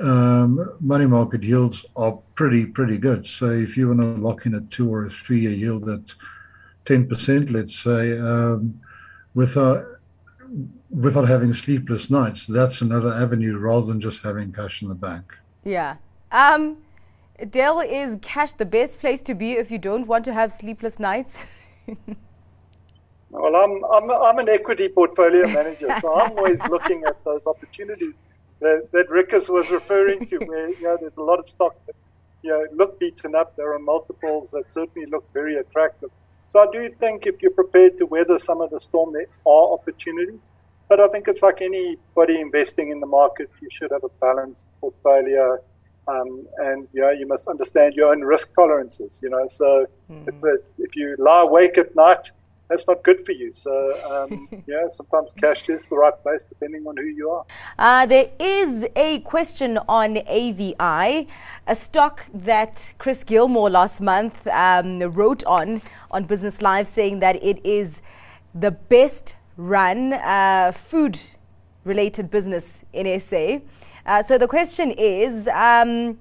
um, 0.00 0.76
money 0.80 1.06
market 1.06 1.42
yields 1.42 1.86
are 1.96 2.18
pretty, 2.34 2.66
pretty 2.66 2.98
good. 2.98 3.26
So 3.26 3.50
if 3.50 3.76
you 3.76 3.88
want 3.88 4.00
to 4.00 4.20
lock 4.20 4.46
in 4.46 4.54
a 4.54 4.60
two 4.62 4.92
or 4.92 5.04
a 5.04 5.08
three 5.08 5.40
year 5.40 5.52
yield 5.52 5.88
at 5.88 6.14
10%, 6.84 7.50
let's 7.50 7.76
say, 7.76 8.18
um, 8.18 8.80
without 9.34 9.86
without 10.90 11.26
having 11.26 11.52
sleepless 11.52 12.10
nights. 12.10 12.46
That's 12.46 12.80
another 12.80 13.12
avenue 13.12 13.58
rather 13.58 13.86
than 13.86 14.00
just 14.00 14.22
having 14.22 14.52
cash 14.52 14.82
in 14.82 14.88
the 14.88 14.94
bank. 14.94 15.34
Yeah. 15.64 15.96
Um, 16.30 16.78
Dale, 17.50 17.80
is 17.80 18.16
cash 18.22 18.54
the 18.54 18.64
best 18.64 19.00
place 19.00 19.20
to 19.22 19.34
be 19.34 19.52
if 19.52 19.70
you 19.70 19.78
don't 19.78 20.06
want 20.06 20.24
to 20.26 20.32
have 20.32 20.52
sleepless 20.52 21.00
nights? 21.00 21.46
well, 23.30 23.56
I'm, 23.56 23.82
I'm, 23.92 24.10
I'm 24.10 24.38
an 24.38 24.48
equity 24.48 24.88
portfolio 24.88 25.48
manager, 25.48 25.88
so 26.00 26.14
I'm 26.14 26.38
always 26.38 26.62
looking 26.68 27.02
at 27.04 27.22
those 27.24 27.44
opportunities 27.46 28.18
that, 28.60 28.88
that 28.92 29.46
was 29.48 29.70
referring 29.70 30.26
to, 30.26 30.38
where 30.38 30.70
you 30.70 30.82
know, 30.82 30.96
there's 31.00 31.16
a 31.16 31.22
lot 31.22 31.38
of 31.38 31.48
stocks 31.48 31.76
that 31.86 31.94
you 32.42 32.50
know, 32.50 32.66
look 32.72 32.98
beaten 32.98 33.34
up. 33.34 33.56
There 33.56 33.72
are 33.72 33.78
multiples 33.78 34.50
that 34.50 34.70
certainly 34.70 35.06
look 35.10 35.24
very 35.32 35.56
attractive. 35.56 36.10
So 36.48 36.60
I 36.60 36.66
do 36.70 36.90
think 37.00 37.26
if 37.26 37.42
you're 37.42 37.50
prepared 37.50 37.98
to 37.98 38.06
weather 38.06 38.38
some 38.38 38.60
of 38.60 38.70
the 38.70 38.78
storm, 38.78 39.12
there 39.12 39.26
are 39.46 39.72
opportunities. 39.72 40.46
But 40.88 41.00
I 41.00 41.08
think 41.08 41.26
it's 41.26 41.42
like 41.42 41.62
anybody 41.62 42.40
investing 42.40 42.90
in 42.90 43.00
the 43.00 43.06
market, 43.06 43.50
you 43.60 43.68
should 43.70 43.90
have 43.90 44.04
a 44.04 44.10
balanced 44.20 44.66
portfolio. 44.80 45.58
Um, 46.06 46.46
and 46.58 46.86
you 46.92 47.00
know, 47.00 47.10
you 47.10 47.26
must 47.26 47.48
understand 47.48 47.94
your 47.94 48.12
own 48.12 48.20
risk 48.20 48.52
tolerances. 48.54 49.20
You 49.22 49.30
know, 49.30 49.46
so 49.48 49.86
mm. 50.10 50.28
if, 50.28 50.60
if 50.78 50.94
you 50.94 51.16
lie 51.18 51.42
awake 51.42 51.78
at 51.78 51.96
night, 51.96 52.30
that's 52.68 52.86
not 52.86 53.02
good 53.02 53.24
for 53.24 53.32
you. 53.32 53.52
So, 53.52 53.72
um, 54.10 54.48
yeah, 54.66 54.88
sometimes 54.88 55.32
cash 55.40 55.68
is 55.68 55.86
the 55.86 55.96
right 55.96 56.22
place 56.22 56.44
depending 56.44 56.86
on 56.86 56.96
who 56.96 57.04
you 57.04 57.30
are. 57.30 57.44
Uh, 57.78 58.06
there 58.06 58.30
is 58.38 58.86
a 58.96 59.20
question 59.20 59.78
on 59.88 60.18
AVI, 60.26 61.28
a 61.66 61.74
stock 61.74 62.24
that 62.32 62.92
Chris 62.98 63.24
Gilmour 63.24 63.70
last 63.70 64.00
month 64.00 64.46
um, 64.48 65.00
wrote 65.00 65.44
on 65.44 65.82
on 66.10 66.24
Business 66.24 66.62
Live, 66.62 66.88
saying 66.88 67.20
that 67.20 67.42
it 67.42 67.64
is 67.64 68.00
the 68.54 68.70
best 68.70 69.36
run 69.56 70.14
uh, 70.14 70.72
food 70.72 71.18
related 71.84 72.30
business 72.30 72.80
in 72.92 73.20
SA. 73.20 73.58
Uh, 74.06 74.22
so 74.22 74.38
the 74.38 74.48
question 74.48 74.90
is 74.92 75.48
um, 75.48 76.18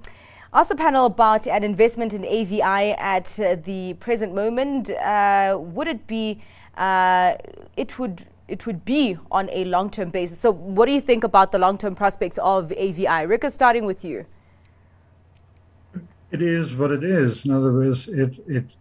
ask 0.53 0.69
the 0.69 0.75
panel 0.75 1.05
about 1.05 1.47
an 1.47 1.63
investment 1.63 2.13
in 2.13 2.23
AVI 2.25 2.91
at 2.97 3.39
uh, 3.39 3.55
the 3.55 3.95
present 3.95 4.33
moment. 4.33 4.91
Uh, 4.91 5.57
would 5.59 5.87
it 5.87 6.05
be, 6.07 6.41
uh, 6.77 7.35
it 7.75 7.97
would 7.97 8.25
it 8.47 8.67
would 8.67 8.83
be 8.83 9.17
on 9.31 9.49
a 9.51 9.65
long 9.65 9.89
term 9.89 10.09
basis. 10.09 10.37
So, 10.37 10.51
what 10.51 10.85
do 10.85 10.91
you 10.91 11.01
think 11.01 11.23
about 11.23 11.51
the 11.51 11.59
long 11.59 11.77
term 11.77 11.95
prospects 11.95 12.37
of 12.39 12.71
AVI? 12.71 13.25
Rick, 13.25 13.45
starting 13.49 13.85
with 13.85 14.03
you. 14.03 14.25
It 16.31 16.41
is 16.41 16.75
what 16.75 16.91
it 16.91 17.03
is. 17.03 17.45
In 17.45 17.51
other 17.51 17.73
words, 17.73 18.07
it 18.07 18.39
it 18.47 18.75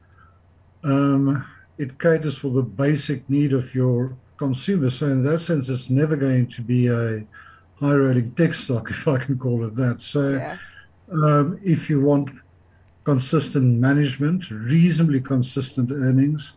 um, 0.84 1.44
it 1.78 1.98
caters 1.98 2.36
for 2.36 2.48
the 2.48 2.62
basic 2.62 3.28
need 3.30 3.52
of 3.52 3.74
your 3.74 4.16
consumer. 4.36 4.90
So 4.90 5.06
in 5.06 5.22
that 5.24 5.40
sense, 5.40 5.68
it's 5.68 5.88
never 5.88 6.16
going 6.16 6.48
to 6.48 6.62
be 6.62 6.88
a 6.88 7.24
high 7.78 7.94
rating 7.94 8.32
tech 8.32 8.54
stock, 8.54 8.90
if 8.96 9.06
I 9.06 9.18
can 9.18 9.38
call 9.38 9.64
it 9.64 9.76
that. 9.76 10.00
So 10.00 10.32
yeah. 10.32 10.56
Um, 11.10 11.58
if 11.64 11.90
you 11.90 12.00
want 12.00 12.30
consistent 13.04 13.80
management, 13.80 14.50
reasonably 14.50 15.20
consistent 15.20 15.90
earnings, 15.90 16.56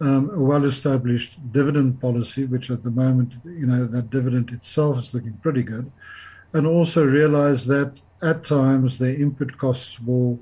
um, 0.00 0.30
a 0.34 0.40
well-established 0.40 1.52
dividend 1.52 2.00
policy, 2.00 2.44
which 2.46 2.70
at 2.70 2.82
the 2.82 2.90
moment, 2.90 3.34
you 3.44 3.66
know, 3.66 3.86
that 3.86 4.10
dividend 4.10 4.50
itself 4.50 4.98
is 4.98 5.14
looking 5.14 5.34
pretty 5.34 5.62
good, 5.62 5.90
and 6.54 6.66
also 6.66 7.04
realize 7.04 7.66
that 7.66 8.00
at 8.22 8.44
times 8.44 8.98
their 8.98 9.14
input 9.14 9.56
costs 9.58 10.00
will 10.00 10.38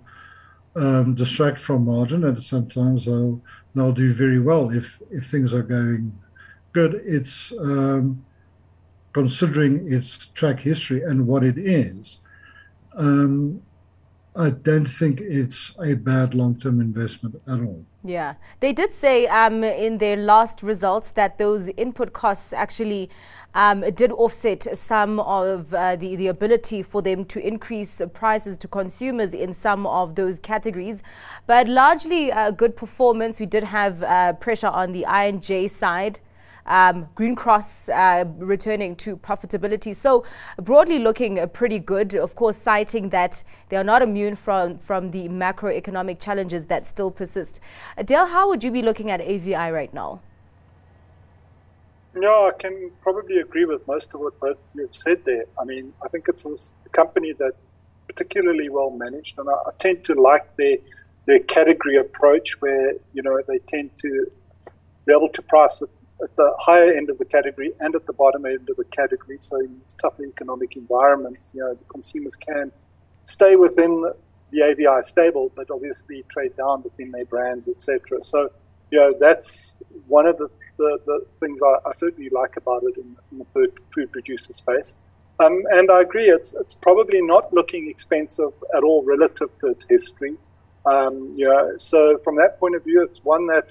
um, 0.76 1.14
distract 1.14 1.58
from 1.58 1.84
margin, 1.84 2.24
and 2.24 2.42
sometimes 2.42 3.04
they'll 3.04 3.40
they'll 3.74 3.92
do 3.92 4.12
very 4.12 4.38
well 4.38 4.70
if 4.70 5.02
if 5.10 5.26
things 5.26 5.52
are 5.52 5.62
going 5.62 6.16
good. 6.72 7.02
It's 7.04 7.52
um, 7.60 8.24
considering 9.12 9.92
its 9.92 10.26
track 10.28 10.60
history 10.60 11.02
and 11.02 11.26
what 11.26 11.42
it 11.42 11.58
is. 11.58 12.19
Um, 13.00 13.60
I 14.36 14.50
don't 14.50 14.86
think 14.86 15.20
it's 15.20 15.72
a 15.82 15.94
bad 15.94 16.34
long 16.34 16.54
term 16.54 16.80
investment 16.80 17.40
at 17.48 17.60
all. 17.60 17.84
Yeah. 18.04 18.34
They 18.60 18.72
did 18.72 18.92
say 18.92 19.26
um, 19.26 19.64
in 19.64 19.98
their 19.98 20.16
last 20.16 20.62
results 20.62 21.10
that 21.12 21.38
those 21.38 21.68
input 21.70 22.12
costs 22.12 22.52
actually 22.52 23.10
um, 23.54 23.80
did 23.90 24.12
offset 24.12 24.76
some 24.76 25.18
of 25.20 25.74
uh, 25.74 25.96
the, 25.96 26.14
the 26.14 26.28
ability 26.28 26.82
for 26.82 27.02
them 27.02 27.24
to 27.26 27.44
increase 27.44 28.00
prices 28.12 28.56
to 28.58 28.68
consumers 28.68 29.34
in 29.34 29.52
some 29.52 29.86
of 29.86 30.14
those 30.14 30.38
categories. 30.38 31.02
But 31.46 31.68
largely 31.68 32.30
uh, 32.30 32.52
good 32.52 32.76
performance. 32.76 33.40
We 33.40 33.46
did 33.46 33.64
have 33.64 34.02
uh, 34.02 34.34
pressure 34.34 34.68
on 34.68 34.92
the 34.92 35.06
I&J 35.06 35.68
side 35.68 36.20
um, 36.66 37.08
Green 37.14 37.34
Cross 37.34 37.88
uh, 37.88 38.24
returning 38.38 38.96
to 38.96 39.16
profitability. 39.16 39.94
So 39.94 40.24
broadly 40.56 40.98
looking 40.98 41.38
uh, 41.38 41.46
pretty 41.46 41.78
good. 41.78 42.14
Of 42.14 42.34
course, 42.34 42.56
citing 42.56 43.08
that 43.10 43.42
they 43.68 43.76
are 43.76 43.84
not 43.84 44.02
immune 44.02 44.36
from 44.36 44.78
from 44.78 45.10
the 45.10 45.28
macroeconomic 45.28 46.20
challenges 46.20 46.66
that 46.66 46.86
still 46.86 47.10
persist. 47.10 47.60
Adele, 47.96 48.26
how 48.26 48.48
would 48.48 48.62
you 48.64 48.70
be 48.70 48.82
looking 48.82 49.10
at 49.10 49.20
AVI 49.20 49.70
right 49.70 49.92
now? 49.92 50.20
Yeah, 52.18 52.28
I 52.28 52.52
can 52.58 52.90
probably 53.02 53.38
agree 53.38 53.64
with 53.64 53.86
most 53.86 54.14
of 54.14 54.20
what 54.20 54.38
both 54.40 54.58
of 54.58 54.64
you 54.74 54.82
have 54.82 54.94
said 54.94 55.24
there. 55.24 55.44
I 55.60 55.64
mean, 55.64 55.92
I 56.04 56.08
think 56.08 56.26
it's 56.28 56.44
a 56.44 56.88
company 56.90 57.34
that's 57.38 57.66
particularly 58.08 58.68
well 58.68 58.90
managed, 58.90 59.38
and 59.38 59.48
I, 59.48 59.52
I 59.52 59.70
tend 59.78 60.04
to 60.06 60.14
like 60.14 60.56
their 60.56 60.78
their 61.26 61.38
category 61.40 61.96
approach, 61.96 62.60
where 62.60 62.94
you 63.12 63.22
know 63.22 63.40
they 63.46 63.58
tend 63.58 63.96
to 63.98 64.30
be 65.06 65.12
able 65.12 65.28
to 65.28 65.42
price 65.42 65.80
it 65.82 65.90
at 66.22 66.34
the 66.36 66.54
higher 66.58 66.92
end 66.92 67.10
of 67.10 67.18
the 67.18 67.24
category 67.24 67.72
and 67.80 67.94
at 67.94 68.06
the 68.06 68.12
bottom 68.12 68.46
end 68.46 68.68
of 68.68 68.76
the 68.76 68.84
category. 68.84 69.38
So 69.40 69.58
in 69.58 69.78
these 69.80 69.94
tough 69.94 70.20
economic 70.20 70.76
environments, 70.76 71.52
you 71.54 71.60
know, 71.60 71.74
the 71.74 71.84
consumers 71.84 72.36
can 72.36 72.72
stay 73.24 73.56
within 73.56 74.04
the 74.50 74.62
AVI 74.62 75.02
stable, 75.02 75.52
but 75.54 75.70
obviously 75.70 76.24
trade 76.28 76.56
down 76.56 76.82
within 76.82 77.10
their 77.10 77.24
brands, 77.24 77.68
etc. 77.68 78.22
So, 78.22 78.50
you 78.90 78.98
know, 78.98 79.14
that's 79.18 79.80
one 80.08 80.26
of 80.26 80.36
the, 80.38 80.48
the, 80.76 81.00
the 81.06 81.26
things 81.40 81.60
I, 81.62 81.88
I, 81.88 81.92
certainly 81.92 82.30
like 82.30 82.56
about 82.56 82.82
it 82.82 82.96
in, 82.96 83.16
in 83.30 83.38
the 83.38 83.44
food, 83.54 83.72
food 83.94 84.10
producer 84.10 84.52
space. 84.52 84.94
Um, 85.38 85.62
and 85.70 85.90
I 85.90 86.02
agree, 86.02 86.28
it's, 86.28 86.52
it's 86.54 86.74
probably 86.74 87.22
not 87.22 87.52
looking 87.52 87.88
expensive 87.88 88.52
at 88.76 88.82
all 88.82 89.02
relative 89.04 89.56
to 89.60 89.68
its 89.68 89.84
history. 89.88 90.36
Um, 90.84 91.32
you 91.34 91.46
know, 91.46 91.74
so 91.78 92.18
from 92.24 92.36
that 92.36 92.58
point 92.58 92.74
of 92.74 92.84
view, 92.84 93.02
it's 93.02 93.22
one 93.24 93.46
that 93.46 93.68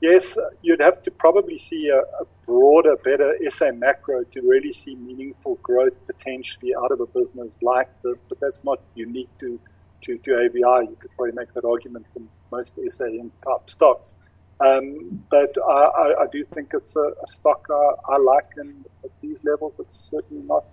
yes, 0.00 0.36
you'd 0.62 0.80
have 0.80 1.02
to 1.04 1.10
probably 1.10 1.58
see 1.58 1.88
a, 1.88 2.00
a, 2.00 2.26
broader, 2.46 2.96
better 3.04 3.36
SA 3.50 3.72
macro 3.72 4.24
to 4.24 4.40
really 4.40 4.72
see 4.72 4.94
meaningful 4.94 5.56
growth 5.56 5.92
potentially 6.06 6.74
out 6.74 6.90
of 6.90 7.00
a 7.00 7.06
business 7.06 7.52
like 7.60 7.90
this. 8.02 8.18
But 8.28 8.40
that's 8.40 8.64
not 8.64 8.80
unique 8.94 9.28
to, 9.40 9.60
to, 10.02 10.16
to 10.18 10.38
AVI. 10.44 10.88
You 10.90 10.96
could 10.98 11.10
probably 11.14 11.32
make 11.32 11.52
that 11.52 11.66
argument 11.66 12.06
for 12.12 12.22
most 12.50 12.72
SAM 12.88 13.30
type 13.44 13.68
stocks. 13.68 14.14
Um, 14.60 15.24
but 15.30 15.54
I, 15.68 15.72
I, 15.72 16.22
I, 16.22 16.26
do 16.32 16.44
think 16.44 16.70
it's 16.74 16.96
a, 16.96 17.12
a 17.22 17.28
stock 17.28 17.66
I, 17.70 18.14
I 18.14 18.16
like, 18.18 18.48
and 18.56 18.84
at 19.04 19.10
these 19.20 19.44
levels, 19.44 19.78
it's 19.78 19.94
certainly 19.94 20.42
not 20.44 20.64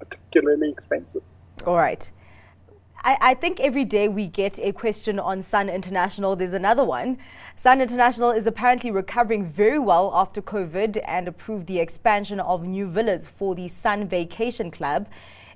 particularly 0.00 0.70
expensive. 0.70 1.22
All 1.64 1.76
right. 1.76 2.10
I, 3.04 3.16
I, 3.20 3.34
think 3.34 3.60
every 3.60 3.84
day 3.84 4.08
we 4.08 4.26
get 4.26 4.58
a 4.58 4.72
question 4.72 5.20
on 5.20 5.40
Sun 5.40 5.68
International. 5.68 6.34
There's 6.34 6.52
another 6.52 6.84
one. 6.84 7.18
Sun 7.56 7.80
International 7.80 8.32
is 8.32 8.46
apparently 8.46 8.90
recovering 8.90 9.46
very 9.46 9.78
well 9.78 10.10
after 10.14 10.42
COVID 10.42 11.00
and 11.06 11.28
approved 11.28 11.68
the 11.68 11.78
expansion 11.78 12.40
of 12.40 12.64
new 12.64 12.88
villas 12.88 13.28
for 13.28 13.54
the 13.54 13.68
Sun 13.68 14.08
Vacation 14.08 14.72
Club. 14.72 15.06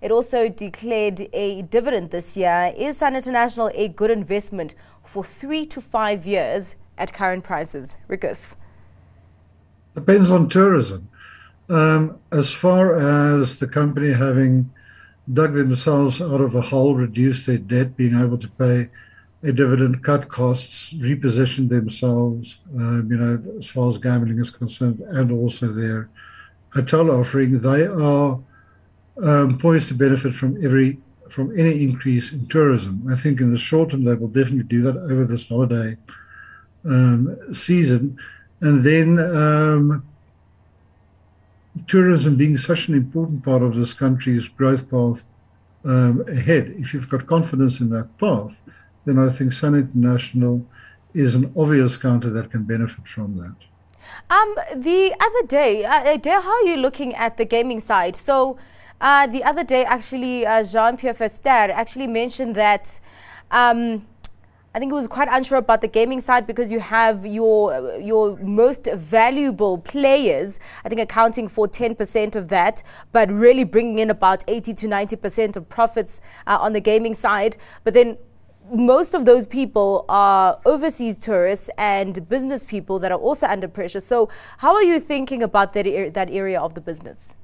It 0.00 0.12
also 0.12 0.48
declared 0.48 1.28
a 1.32 1.62
dividend 1.62 2.10
this 2.10 2.36
year. 2.36 2.72
Is 2.76 2.98
Sun 2.98 3.16
International 3.16 3.70
a 3.74 3.88
good 3.88 4.10
investment 4.10 4.74
for 5.04 5.24
three 5.24 5.66
to 5.66 5.80
five 5.80 6.24
years 6.24 6.76
at 6.96 7.12
current 7.12 7.42
prices? 7.42 7.96
Rikus. 8.08 8.54
Depends 9.94 10.30
on 10.30 10.48
tourism. 10.48 11.08
Um, 11.68 12.18
as 12.32 12.52
far 12.52 12.94
as 12.94 13.58
the 13.58 13.66
company 13.66 14.12
having 14.12 14.70
dug 15.32 15.54
themselves 15.54 16.20
out 16.20 16.40
of 16.40 16.54
a 16.54 16.60
hole, 16.60 16.94
reduced 16.94 17.46
their 17.46 17.58
debt, 17.58 17.96
being 17.96 18.18
able 18.18 18.38
to 18.38 18.48
pay 18.48 18.88
a 19.44 19.52
dividend, 19.52 20.04
cut 20.04 20.28
costs, 20.28 20.92
repositioned 20.94 21.68
themselves, 21.68 22.58
um, 22.76 23.08
you 23.10 23.16
know, 23.16 23.42
as 23.56 23.68
far 23.68 23.88
as 23.88 23.98
gambling 23.98 24.38
is 24.38 24.50
concerned, 24.50 25.00
and 25.00 25.32
also 25.32 25.66
their 25.66 26.08
hotel 26.72 27.10
offering, 27.10 27.58
they 27.58 27.86
are 27.86 28.38
um, 29.22 29.58
poised 29.58 29.88
to 29.88 29.94
benefit 29.94 30.34
from 30.34 30.62
every 30.64 30.98
from 31.28 31.58
any 31.58 31.82
increase 31.82 32.30
in 32.32 32.46
tourism. 32.48 33.06
I 33.10 33.16
think 33.16 33.40
in 33.40 33.50
the 33.50 33.58
short 33.58 33.90
term 33.90 34.04
they 34.04 34.14
will 34.14 34.28
definitely 34.28 34.64
do 34.64 34.82
that 34.82 34.96
over 34.96 35.24
this 35.24 35.48
holiday 35.48 35.96
um, 36.84 37.54
season, 37.54 38.18
and 38.60 38.84
then 38.84 39.18
um, 39.18 40.04
tourism 41.86 42.36
being 42.36 42.56
such 42.56 42.88
an 42.88 42.94
important 42.94 43.44
part 43.44 43.62
of 43.62 43.74
this 43.74 43.94
country's 43.94 44.48
growth 44.48 44.90
path 44.90 45.26
um, 45.84 46.24
ahead. 46.28 46.74
If 46.78 46.94
you've 46.94 47.08
got 47.08 47.26
confidence 47.26 47.80
in 47.80 47.90
that 47.90 48.16
path, 48.18 48.60
then 49.04 49.18
I 49.18 49.28
think 49.30 49.52
Sun 49.52 49.74
International 49.74 50.64
is 51.14 51.34
an 51.34 51.52
obvious 51.56 51.96
counter 51.96 52.30
that 52.30 52.50
can 52.50 52.64
benefit 52.64 53.08
from 53.08 53.36
that. 53.38 53.56
Um, 54.30 54.54
the 54.74 55.14
other 55.20 55.46
day, 55.46 55.84
uh, 55.84 56.16
Dale, 56.16 56.40
how 56.40 56.52
are 56.52 56.66
you 56.66 56.76
looking 56.76 57.14
at 57.14 57.36
the 57.36 57.44
gaming 57.44 57.80
side? 57.80 58.16
So, 58.16 58.58
uh, 59.00 59.26
the 59.26 59.42
other 59.42 59.64
day, 59.64 59.84
actually, 59.84 60.46
uh, 60.46 60.64
Jean 60.64 60.96
Pierre 60.96 61.14
Verster 61.14 61.70
actually 61.70 62.06
mentioned 62.06 62.54
that 62.54 63.00
um, 63.50 64.06
I 64.74 64.78
think 64.78 64.90
it 64.90 64.94
was 64.94 65.06
quite 65.06 65.28
unsure 65.30 65.58
about 65.58 65.82
the 65.82 65.88
gaming 65.88 66.22
side 66.22 66.46
because 66.46 66.72
you 66.72 66.80
have 66.80 67.26
your 67.26 68.00
your 68.00 68.38
most 68.38 68.88
valuable 68.94 69.76
players, 69.76 70.58
I 70.84 70.88
think 70.88 71.00
accounting 71.00 71.48
for 71.48 71.68
10% 71.68 72.36
of 72.36 72.48
that, 72.48 72.82
but 73.12 73.30
really 73.30 73.64
bringing 73.64 73.98
in 73.98 74.08
about 74.08 74.42
80 74.48 74.72
to 74.74 74.88
90% 74.88 75.56
of 75.56 75.68
profits 75.68 76.22
uh, 76.46 76.56
on 76.58 76.72
the 76.72 76.80
gaming 76.80 77.12
side. 77.12 77.58
But 77.84 77.92
then 77.92 78.16
most 78.72 79.12
of 79.12 79.26
those 79.26 79.46
people 79.46 80.06
are 80.08 80.58
overseas 80.64 81.18
tourists 81.18 81.68
and 81.76 82.26
business 82.30 82.64
people 82.64 82.98
that 83.00 83.12
are 83.12 83.18
also 83.18 83.46
under 83.46 83.68
pressure. 83.68 84.00
So, 84.00 84.30
how 84.58 84.74
are 84.74 84.82
you 84.82 84.98
thinking 85.00 85.42
about 85.42 85.74
that, 85.74 86.14
that 86.14 86.30
area 86.30 86.58
of 86.58 86.72
the 86.74 86.80
business? 86.80 87.36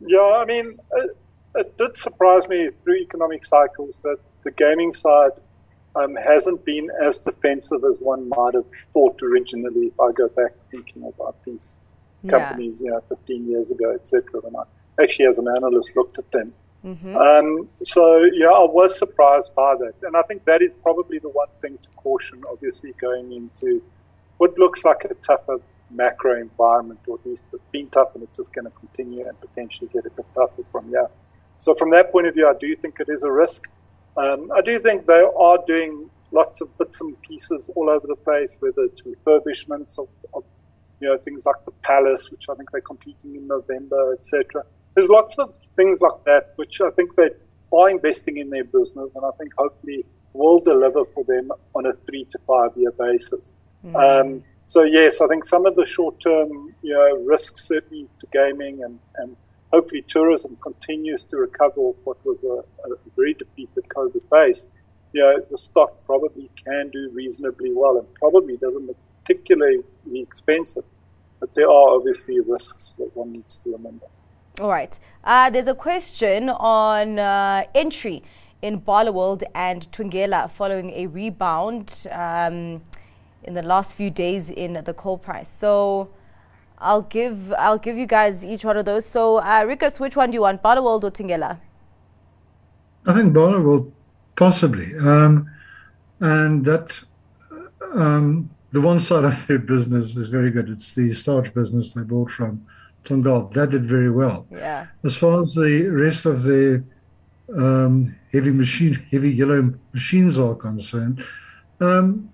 Yeah, 0.00 0.40
I 0.40 0.46
mean, 0.46 0.78
it, 0.92 1.16
it 1.56 1.76
did 1.76 1.98
surprise 1.98 2.48
me 2.48 2.70
through 2.82 2.96
economic 2.96 3.44
cycles 3.44 4.00
that 4.04 4.16
the 4.44 4.50
gaming 4.52 4.94
side 4.94 5.32
um, 5.96 6.16
hasn't 6.16 6.64
been 6.64 6.88
as 7.02 7.18
defensive 7.18 7.82
as 7.84 7.98
one 7.98 8.28
might 8.28 8.54
have 8.54 8.66
thought 8.92 9.20
originally. 9.22 9.86
If 9.86 10.00
I 10.00 10.12
go 10.12 10.28
back 10.28 10.52
thinking 10.70 11.04
about 11.04 11.42
these 11.44 11.76
yeah. 12.22 12.30
companies, 12.30 12.80
you 12.80 12.90
know, 12.90 13.02
15 13.08 13.48
years 13.48 13.70
ago, 13.70 13.92
etc. 13.92 14.40
When 14.40 14.56
I 14.56 14.62
actually, 15.02 15.26
as 15.26 15.38
an 15.38 15.48
analyst, 15.48 15.96
looked 15.96 16.18
at 16.18 16.30
them. 16.30 16.52
Mm-hmm. 16.84 17.16
Um, 17.16 17.68
so, 17.82 18.24
yeah, 18.32 18.48
I 18.48 18.64
was 18.64 18.98
surprised 18.98 19.54
by 19.54 19.74
that. 19.76 19.94
And 20.02 20.16
I 20.16 20.22
think 20.22 20.44
that 20.46 20.62
is 20.62 20.70
probably 20.82 21.18
the 21.18 21.28
one 21.28 21.48
thing 21.60 21.78
to 21.78 21.88
caution, 21.96 22.42
obviously, 22.50 22.92
going 23.00 23.32
into 23.32 23.82
what 24.38 24.58
looks 24.58 24.84
like 24.84 25.04
a 25.04 25.14
tougher 25.14 25.60
macro 25.90 26.40
environment, 26.40 27.00
or 27.06 27.18
at 27.18 27.26
least 27.26 27.44
it's 27.52 27.62
been 27.72 27.88
tough 27.88 28.14
and 28.14 28.22
it's 28.22 28.38
just 28.38 28.52
going 28.52 28.64
to 28.64 28.70
continue 28.70 29.26
and 29.26 29.38
potentially 29.40 29.90
get 29.92 30.06
a 30.06 30.10
bit 30.10 30.24
tougher 30.34 30.62
from 30.72 30.88
here. 30.88 31.08
So, 31.58 31.74
from 31.74 31.90
that 31.90 32.12
point 32.12 32.26
of 32.26 32.34
view, 32.34 32.48
I 32.48 32.54
do 32.58 32.74
think 32.76 33.00
it 33.00 33.08
is 33.10 33.22
a 33.22 33.30
risk. 33.30 33.68
Um, 34.16 34.50
I 34.54 34.60
do 34.60 34.78
think 34.78 35.06
they 35.06 35.24
are 35.38 35.58
doing 35.66 36.10
lots 36.32 36.60
of 36.60 36.76
bits 36.78 37.00
and 37.00 37.20
pieces 37.22 37.70
all 37.74 37.90
over 37.90 38.06
the 38.06 38.16
place, 38.16 38.56
whether 38.60 38.82
it's 38.82 39.02
refurbishments 39.02 39.98
of, 39.98 40.08
of 40.34 40.44
you 41.00 41.08
know 41.08 41.18
things 41.18 41.46
like 41.46 41.56
the 41.64 41.72
Palace, 41.82 42.30
which 42.30 42.48
I 42.48 42.54
think 42.54 42.70
they're 42.70 42.80
completing 42.80 43.34
in 43.36 43.46
November, 43.46 44.12
etc. 44.14 44.64
There's 44.94 45.08
lots 45.08 45.38
of 45.38 45.54
things 45.76 46.00
like 46.00 46.24
that 46.26 46.52
which 46.56 46.80
I 46.80 46.90
think 46.90 47.14
they 47.14 47.30
are 47.72 47.90
investing 47.90 48.38
in 48.38 48.50
their 48.50 48.64
business, 48.64 49.10
and 49.14 49.24
I 49.24 49.30
think 49.38 49.52
hopefully 49.56 50.04
will 50.32 50.60
deliver 50.60 51.04
for 51.06 51.24
them 51.24 51.50
on 51.74 51.86
a 51.86 51.92
three 51.92 52.24
to 52.30 52.38
five 52.46 52.70
year 52.76 52.92
basis. 52.92 53.52
Mm. 53.84 53.96
Um, 53.96 54.44
so 54.66 54.84
yes, 54.84 55.20
I 55.20 55.26
think 55.26 55.44
some 55.44 55.66
of 55.66 55.74
the 55.74 55.86
short 55.86 56.20
term 56.20 56.74
you 56.82 56.92
know 56.92 57.16
risks 57.24 57.64
certainly 57.64 58.06
to 58.18 58.26
gaming 58.32 58.82
and, 58.84 58.98
and 59.16 59.36
hopefully 59.72 60.04
tourism 60.08 60.56
continues 60.62 61.24
to 61.24 61.36
recover 61.36 61.80
what 62.04 62.24
was 62.24 62.42
a, 62.44 62.88
a 62.88 62.96
very 63.16 63.34
depleted 63.34 63.84
COVID 63.88 64.22
base, 64.30 64.66
you 65.12 65.20
know, 65.20 65.40
the 65.50 65.58
stock 65.58 66.04
probably 66.06 66.50
can 66.64 66.90
do 66.90 67.10
reasonably 67.12 67.72
well 67.72 67.98
and 67.98 68.14
probably 68.14 68.56
doesn't 68.56 68.90
particularly 69.24 69.82
expensive. 70.14 70.84
But 71.40 71.54
there 71.54 71.68
are 71.68 71.88
obviously 71.96 72.40
risks 72.40 72.94
that 72.98 73.16
one 73.16 73.32
needs 73.32 73.58
to 73.58 73.72
remember. 73.72 74.06
All 74.60 74.68
right. 74.68 74.98
Uh, 75.24 75.50
there's 75.50 75.68
a 75.68 75.74
question 75.74 76.50
on 76.50 77.18
uh, 77.18 77.64
entry 77.74 78.22
in 78.62 78.80
Barloworld 78.80 79.42
and 79.54 79.90
Thungela 79.90 80.50
following 80.50 80.90
a 80.90 81.06
rebound 81.06 82.06
um, 82.10 82.82
in 83.44 83.54
the 83.54 83.62
last 83.62 83.94
few 83.94 84.10
days 84.10 84.50
in 84.50 84.82
the 84.84 84.92
coal 84.92 85.16
price. 85.16 85.48
So, 85.48 86.10
I'll 86.80 87.02
give 87.02 87.52
I'll 87.52 87.78
give 87.78 87.96
you 87.98 88.06
guys 88.06 88.44
each 88.44 88.64
one 88.64 88.76
of 88.76 88.84
those. 88.86 89.04
So, 89.04 89.38
uh, 89.38 89.64
Rikus, 89.64 90.00
which 90.00 90.16
one 90.16 90.30
do 90.30 90.34
you 90.36 90.42
want, 90.42 90.62
Barloworld 90.62 91.04
or 91.04 91.10
Thungela? 91.10 91.58
I 93.06 93.12
think 93.12 93.32
Barloworld, 93.34 93.92
possibly, 94.36 94.88
um, 94.98 95.50
and 96.20 96.64
that 96.64 97.00
um, 97.94 98.50
the 98.72 98.80
one 98.80 99.00
side 99.00 99.24
of 99.24 99.46
their 99.46 99.58
business 99.58 100.16
is 100.16 100.28
very 100.28 100.50
good. 100.50 100.68
It's 100.68 100.92
the 100.94 101.12
starch 101.14 101.52
business 101.54 101.92
they 101.92 102.02
bought 102.02 102.30
from 102.30 102.64
Tongaat. 103.04 103.52
That 103.54 103.70
did 103.70 103.84
very 103.84 104.10
well. 104.10 104.46
Yeah. 104.50 104.86
As 105.04 105.16
far 105.16 105.42
as 105.42 105.54
the 105.54 105.88
rest 105.88 106.26
of 106.26 106.44
the 106.44 106.84
um, 107.56 108.14
heavy 108.32 108.52
machine, 108.52 108.94
heavy 109.10 109.30
yellow 109.30 109.74
machines 109.92 110.38
are 110.38 110.54
concerned, 110.54 111.24
um, 111.80 112.30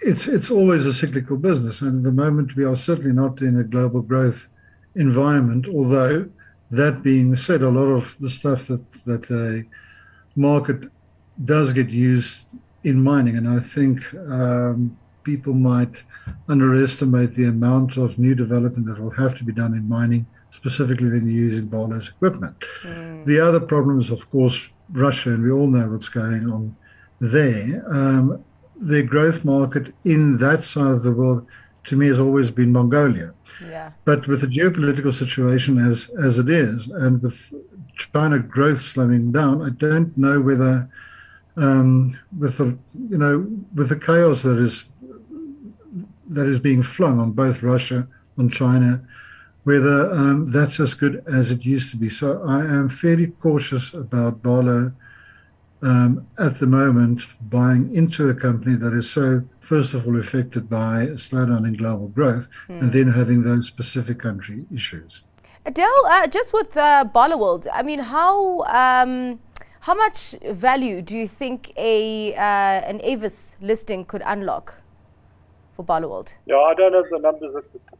it's 0.00 0.26
it's 0.26 0.50
always 0.50 0.86
a 0.86 0.94
cyclical 0.94 1.36
business, 1.36 1.80
and 1.80 1.98
at 1.98 2.02
the 2.02 2.12
moment 2.12 2.56
we 2.56 2.64
are 2.64 2.76
certainly 2.76 3.12
not 3.12 3.42
in 3.42 3.58
a 3.58 3.64
global 3.64 4.02
growth 4.02 4.48
environment. 4.94 5.66
Although 5.68 6.28
that 6.70 7.02
being 7.02 7.34
said, 7.36 7.62
a 7.62 7.68
lot 7.68 7.86
of 7.86 8.16
the 8.20 8.30
stuff 8.30 8.66
that 8.66 8.84
that 9.04 9.30
a 9.30 9.64
market 10.36 10.90
does 11.44 11.72
get 11.72 11.88
used 11.88 12.46
in 12.84 13.02
mining, 13.02 13.36
and 13.36 13.48
I 13.48 13.60
think 13.60 14.14
um, 14.14 14.96
people 15.24 15.52
might 15.52 16.04
underestimate 16.48 17.34
the 17.34 17.46
amount 17.46 17.96
of 17.96 18.18
new 18.18 18.34
development 18.34 18.86
that 18.86 19.02
will 19.02 19.10
have 19.10 19.36
to 19.38 19.44
be 19.44 19.52
done 19.52 19.74
in 19.74 19.88
mining, 19.88 20.26
specifically 20.50 21.10
then 21.10 21.28
using 21.28 21.66
Barlow's 21.66 22.08
equipment. 22.08 22.58
Mm. 22.82 23.24
The 23.26 23.40
other 23.40 23.60
problem 23.60 23.98
is, 23.98 24.10
of 24.10 24.30
course, 24.30 24.70
Russia, 24.90 25.30
and 25.30 25.44
we 25.44 25.50
all 25.50 25.66
know 25.66 25.88
what's 25.90 26.08
going 26.08 26.50
on 26.50 26.76
there. 27.20 27.82
Um, 27.88 28.44
the 28.80 29.02
growth 29.02 29.44
market 29.44 29.94
in 30.04 30.38
that 30.38 30.64
side 30.64 30.92
of 30.92 31.02
the 31.02 31.12
world 31.12 31.46
to 31.84 31.96
me 31.96 32.06
has 32.06 32.18
always 32.18 32.50
been 32.50 32.72
Mongolia. 32.72 33.32
Yeah. 33.66 33.92
But 34.04 34.28
with 34.28 34.42
the 34.42 34.46
geopolitical 34.46 35.12
situation 35.12 35.78
as 35.78 36.10
as 36.22 36.38
it 36.38 36.48
is, 36.48 36.88
and 36.88 37.22
with 37.22 37.52
China 37.96 38.38
growth 38.38 38.80
slowing 38.80 39.32
down, 39.32 39.62
I 39.62 39.70
don't 39.70 40.16
know 40.16 40.40
whether 40.40 40.88
um, 41.56 42.18
with 42.38 42.58
the 42.58 42.78
you 43.10 43.18
know 43.18 43.46
with 43.74 43.88
the 43.88 43.98
chaos 43.98 44.42
that 44.42 44.58
is 44.58 44.88
that 46.28 46.46
is 46.46 46.60
being 46.60 46.82
flung 46.82 47.18
on 47.18 47.32
both 47.32 47.62
Russia 47.62 48.06
on 48.38 48.50
China, 48.50 49.00
whether 49.64 50.12
um, 50.12 50.50
that's 50.50 50.78
as 50.78 50.94
good 50.94 51.24
as 51.26 51.50
it 51.50 51.64
used 51.64 51.90
to 51.90 51.96
be. 51.96 52.08
So 52.08 52.42
I 52.44 52.60
am 52.60 52.88
fairly 52.88 53.28
cautious 53.28 53.94
about 53.94 54.42
Barlow 54.42 54.92
um, 55.82 56.26
at 56.38 56.58
the 56.58 56.66
moment 56.66 57.26
buying 57.40 57.94
into 57.94 58.28
a 58.28 58.34
company 58.34 58.76
that 58.76 58.92
is 58.92 59.10
so, 59.10 59.42
first 59.60 59.94
of 59.94 60.06
all, 60.06 60.18
affected 60.18 60.68
by 60.68 61.02
a 61.02 61.16
slowdown 61.16 61.66
in 61.66 61.74
global 61.74 62.08
growth 62.08 62.48
mm. 62.68 62.80
and 62.80 62.92
then 62.92 63.12
having 63.12 63.42
those 63.42 63.66
specific 63.66 64.18
country 64.20 64.66
issues. 64.72 65.24
Adele, 65.64 66.06
uh, 66.06 66.26
just 66.26 66.52
with 66.52 66.76
uh, 66.76 67.04
Barloworld, 67.14 67.66
I 67.72 67.82
mean, 67.82 67.98
how 67.98 68.62
um, 68.62 69.38
how 69.80 69.94
much 69.94 70.34
value 70.42 71.02
do 71.02 71.16
you 71.16 71.28
think 71.28 71.72
a 71.76 72.34
uh, 72.34 72.90
an 72.90 73.00
Avis 73.02 73.56
listing 73.60 74.04
could 74.04 74.22
unlock 74.24 74.74
for 75.76 75.84
Barloworld? 75.84 76.32
Yeah, 76.46 76.56
I 76.56 76.74
don't 76.74 76.94
have 76.94 77.08
the 77.10 77.18
numbers 77.18 77.54
at 77.54 77.70
the 77.72 77.78
top, 77.80 77.98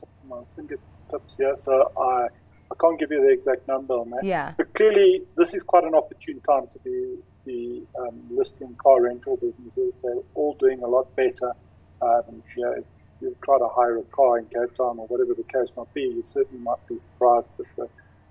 top 0.00 0.08
of 0.22 0.28
my 0.28 0.40
fingertips 0.56 1.36
here, 1.36 1.56
so 1.56 1.92
I 1.96 2.28
I 2.70 2.74
can't 2.80 2.98
give 2.98 3.10
you 3.10 3.24
the 3.24 3.32
exact 3.32 3.68
number 3.68 3.94
on 3.94 4.10
that. 4.10 4.24
Yeah. 4.24 4.54
But 4.56 4.74
clearly, 4.74 5.22
this 5.36 5.54
is 5.54 5.62
quite 5.62 5.84
an 5.84 5.94
opportune 5.94 6.40
time 6.40 6.66
to 6.72 6.78
be 6.80 7.18
the 7.44 7.82
um, 7.98 8.20
listing 8.30 8.74
car 8.76 9.02
rental 9.02 9.36
businesses. 9.36 9.98
They're 10.02 10.22
all 10.34 10.54
doing 10.58 10.82
a 10.82 10.86
lot 10.86 11.14
better. 11.16 11.52
Um, 12.02 12.42
you 12.56 12.64
know, 12.64 12.72
if 12.72 12.84
you 13.20 13.36
try 13.44 13.58
to 13.58 13.68
hire 13.68 13.98
a 13.98 14.02
car 14.04 14.38
in 14.38 14.46
Cape 14.46 14.74
Town 14.74 14.98
or 14.98 15.06
whatever 15.06 15.34
the 15.34 15.44
case 15.44 15.72
might 15.76 15.92
be, 15.94 16.02
you 16.02 16.22
certainly 16.24 16.62
might 16.62 16.84
be 16.86 16.98
surprised 16.98 17.50
at 17.58 17.66
the, 17.76 17.88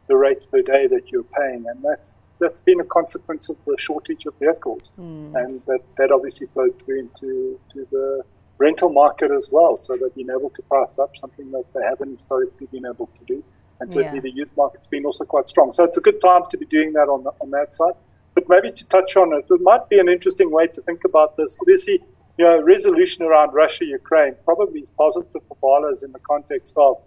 the 0.08 0.15
rates 0.15 0.45
per 0.45 0.62
day 0.62 0.88
that 0.88 1.12
you're 1.12 1.24
paying, 1.24 1.65
and 1.67 1.82
that's 1.84 2.13
that's 2.38 2.60
been 2.60 2.82
a 2.82 2.84
consequence 2.84 3.48
of 3.48 3.56
the 3.65 3.78
shortage 3.80 4.26
of 4.26 4.34
vehicles, 4.39 4.91
mm. 5.00 5.34
and 5.41 5.62
that, 5.67 5.80
that 5.98 6.12
obviously 6.12 6.48
flowed 6.48 6.78
through 6.84 7.00
into 7.00 7.58
to 7.71 7.88
the 7.91 8.24
rental 8.58 8.89
market 8.89 9.32
as 9.32 9.50
well. 9.52 9.78
So 9.78 9.95
they've 9.95 10.13
been 10.13 10.30
able 10.30 10.50
to 10.50 10.62
price 10.63 11.00
up 11.00 11.15
something 11.17 11.52
that 11.52 11.63
they 11.74 11.82
haven't 11.82 12.12
historically 12.12 12.67
been 12.67 12.86
able 12.86 13.08
to 13.08 13.24
do 13.26 13.43
and 13.79 13.91
certainly 13.91 14.17
yeah. 14.17 14.21
the 14.21 14.31
youth 14.31 14.51
market's 14.55 14.88
been 14.88 15.05
also 15.05 15.25
quite 15.25 15.49
strong. 15.49 15.71
So 15.71 15.83
it's 15.83 15.97
a 15.97 16.01
good 16.01 16.21
time 16.21 16.43
to 16.49 16.57
be 16.57 16.65
doing 16.65 16.93
that 16.93 17.09
on 17.09 17.23
the, 17.23 17.31
on 17.41 17.51
that 17.51 17.73
side. 17.73 17.93
But 18.33 18.49
maybe 18.49 18.71
to 18.71 18.85
touch 18.85 19.15
on 19.17 19.33
it, 19.33 19.45
it 19.49 19.61
might 19.61 19.88
be 19.89 19.99
an 19.99 20.09
interesting 20.09 20.51
way 20.51 20.67
to 20.67 20.81
think 20.81 21.03
about 21.05 21.38
this. 21.38 21.57
Obviously, 21.61 22.03
you 22.38 22.45
know, 22.45 22.61
resolution 22.61 23.23
around 23.23 23.53
Russia 23.53 23.85
Ukraine 23.85 24.35
probably 24.43 24.85
positive 24.97 25.41
for 25.47 25.57
Barlows 25.61 26.03
in 26.03 26.11
the 26.11 26.19
context 26.19 26.73
of 26.77 26.97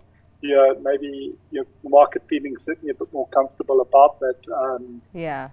you 0.40 0.54
know, 0.54 0.78
maybe 0.82 1.34
you 1.50 1.60
know, 1.60 1.66
the 1.82 1.90
market 1.90 2.22
feeling 2.28 2.56
certainly 2.58 2.90
a 2.90 2.94
bit 2.94 3.12
more 3.12 3.26
comfortable 3.28 3.80
about 3.80 4.20
that. 4.20 4.36
Um, 4.54 5.02
yeah. 5.12 5.50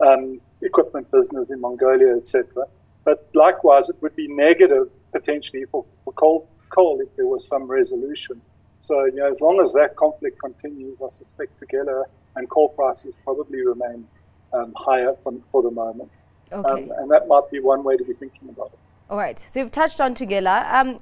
Um, 0.00 0.40
equipment 0.62 1.10
business 1.10 1.50
in 1.50 1.60
Mongolia, 1.60 2.16
etc. 2.16 2.66
But 3.04 3.28
likewise, 3.34 3.88
it 3.88 3.96
would 4.00 4.14
be 4.16 4.28
negative 4.28 4.88
potentially 5.12 5.64
for, 5.70 5.84
for 6.04 6.12
coal, 6.14 6.48
coal 6.70 7.00
if 7.00 7.14
there 7.16 7.26
was 7.26 7.46
some 7.46 7.64
resolution. 7.64 8.40
So, 8.82 9.04
you 9.04 9.14
know, 9.14 9.30
as 9.30 9.40
long 9.40 9.60
as 9.60 9.72
that 9.74 9.94
conflict 9.94 10.40
continues, 10.40 11.00
I 11.00 11.08
suspect 11.08 11.60
Thungela 11.60 12.02
and 12.34 12.50
coal 12.50 12.70
prices 12.70 13.14
probably 13.22 13.64
remain 13.64 14.08
um, 14.52 14.72
higher 14.76 15.14
for, 15.22 15.32
for 15.52 15.62
the 15.62 15.70
moment. 15.70 16.10
Okay. 16.50 16.68
Um, 16.68 16.90
and 16.98 17.08
that 17.08 17.28
might 17.28 17.48
be 17.52 17.60
one 17.60 17.84
way 17.84 17.96
to 17.96 18.04
be 18.04 18.12
thinking 18.12 18.48
about 18.48 18.72
it. 18.72 18.78
All 19.08 19.16
right. 19.16 19.38
So 19.38 19.60
you've 19.60 19.70
touched 19.70 20.00
on 20.00 20.16
Thungela. 20.16 20.68
Um, 20.72 20.98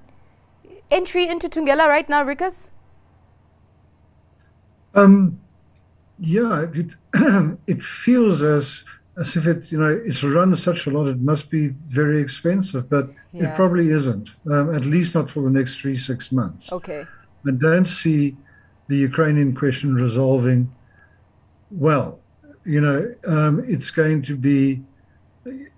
entry 0.91 1.27
into 1.27 1.49
Thungela 1.49 1.89
right 1.89 2.07
now, 2.07 2.23
Rikus? 2.23 2.69
Um, 4.95 5.41
yeah, 6.19 6.67
it, 6.75 6.97
it 7.67 7.83
feels 7.83 8.43
as 8.43 8.85
as 9.17 9.37
if 9.37 9.47
it, 9.47 9.73
you 9.73 9.79
know, 9.79 10.01
it's 10.05 10.23
run 10.23 10.55
such 10.55 10.87
a 10.87 10.91
lot, 10.91 11.07
it 11.07 11.21
must 11.21 11.51
be 11.51 11.69
very 11.69 12.21
expensive, 12.21 12.89
but 12.89 13.11
yeah. 13.33 13.51
it 13.53 13.57
probably 13.57 13.91
isn't. 13.91 14.31
Um, 14.47 14.75
at 14.75 14.85
least 14.85 15.15
not 15.15 15.31
for 15.31 15.43
the 15.43 15.51
next 15.51 15.81
three 15.81 15.97
six 15.97 16.31
months. 16.31 16.73
Okay. 16.73 17.07
I 17.47 17.53
don't 17.53 17.87
see 17.87 18.37
the 18.89 18.97
Ukrainian 18.97 19.55
question 19.55 19.95
resolving 19.95 20.71
well. 21.71 22.19
You 22.65 22.81
know, 22.81 23.15
um, 23.27 23.65
it's 23.67 23.91
going 23.91 24.23
to 24.23 24.37
be. 24.37 24.83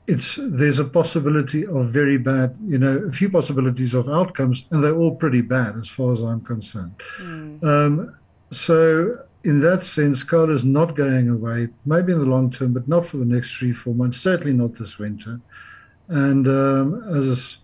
It's 0.08 0.36
there's 0.42 0.80
a 0.80 0.84
possibility 0.84 1.64
of 1.64 1.90
very 1.90 2.18
bad, 2.18 2.56
you 2.66 2.78
know, 2.78 2.96
a 3.08 3.12
few 3.12 3.30
possibilities 3.30 3.94
of 3.94 4.08
outcomes, 4.08 4.64
and 4.70 4.82
they're 4.82 4.96
all 4.96 5.14
pretty 5.14 5.42
bad 5.42 5.76
as 5.76 5.88
far 5.88 6.10
as 6.10 6.22
I'm 6.22 6.40
concerned. 6.40 6.94
Mm. 7.18 7.62
Um, 7.62 8.16
so, 8.50 9.18
in 9.44 9.60
that 9.60 9.84
sense, 9.84 10.24
coal 10.24 10.50
is 10.50 10.64
not 10.64 10.96
going 10.96 11.28
away. 11.28 11.68
Maybe 11.86 12.12
in 12.12 12.18
the 12.18 12.26
long 12.26 12.50
term, 12.50 12.72
but 12.72 12.88
not 12.88 13.06
for 13.06 13.18
the 13.18 13.24
next 13.24 13.56
three, 13.56 13.72
four 13.72 13.94
months. 13.94 14.18
Certainly 14.18 14.54
not 14.54 14.74
this 14.74 14.98
winter. 14.98 15.40
And 16.08 16.48
um, 16.48 17.02
as 17.04 17.58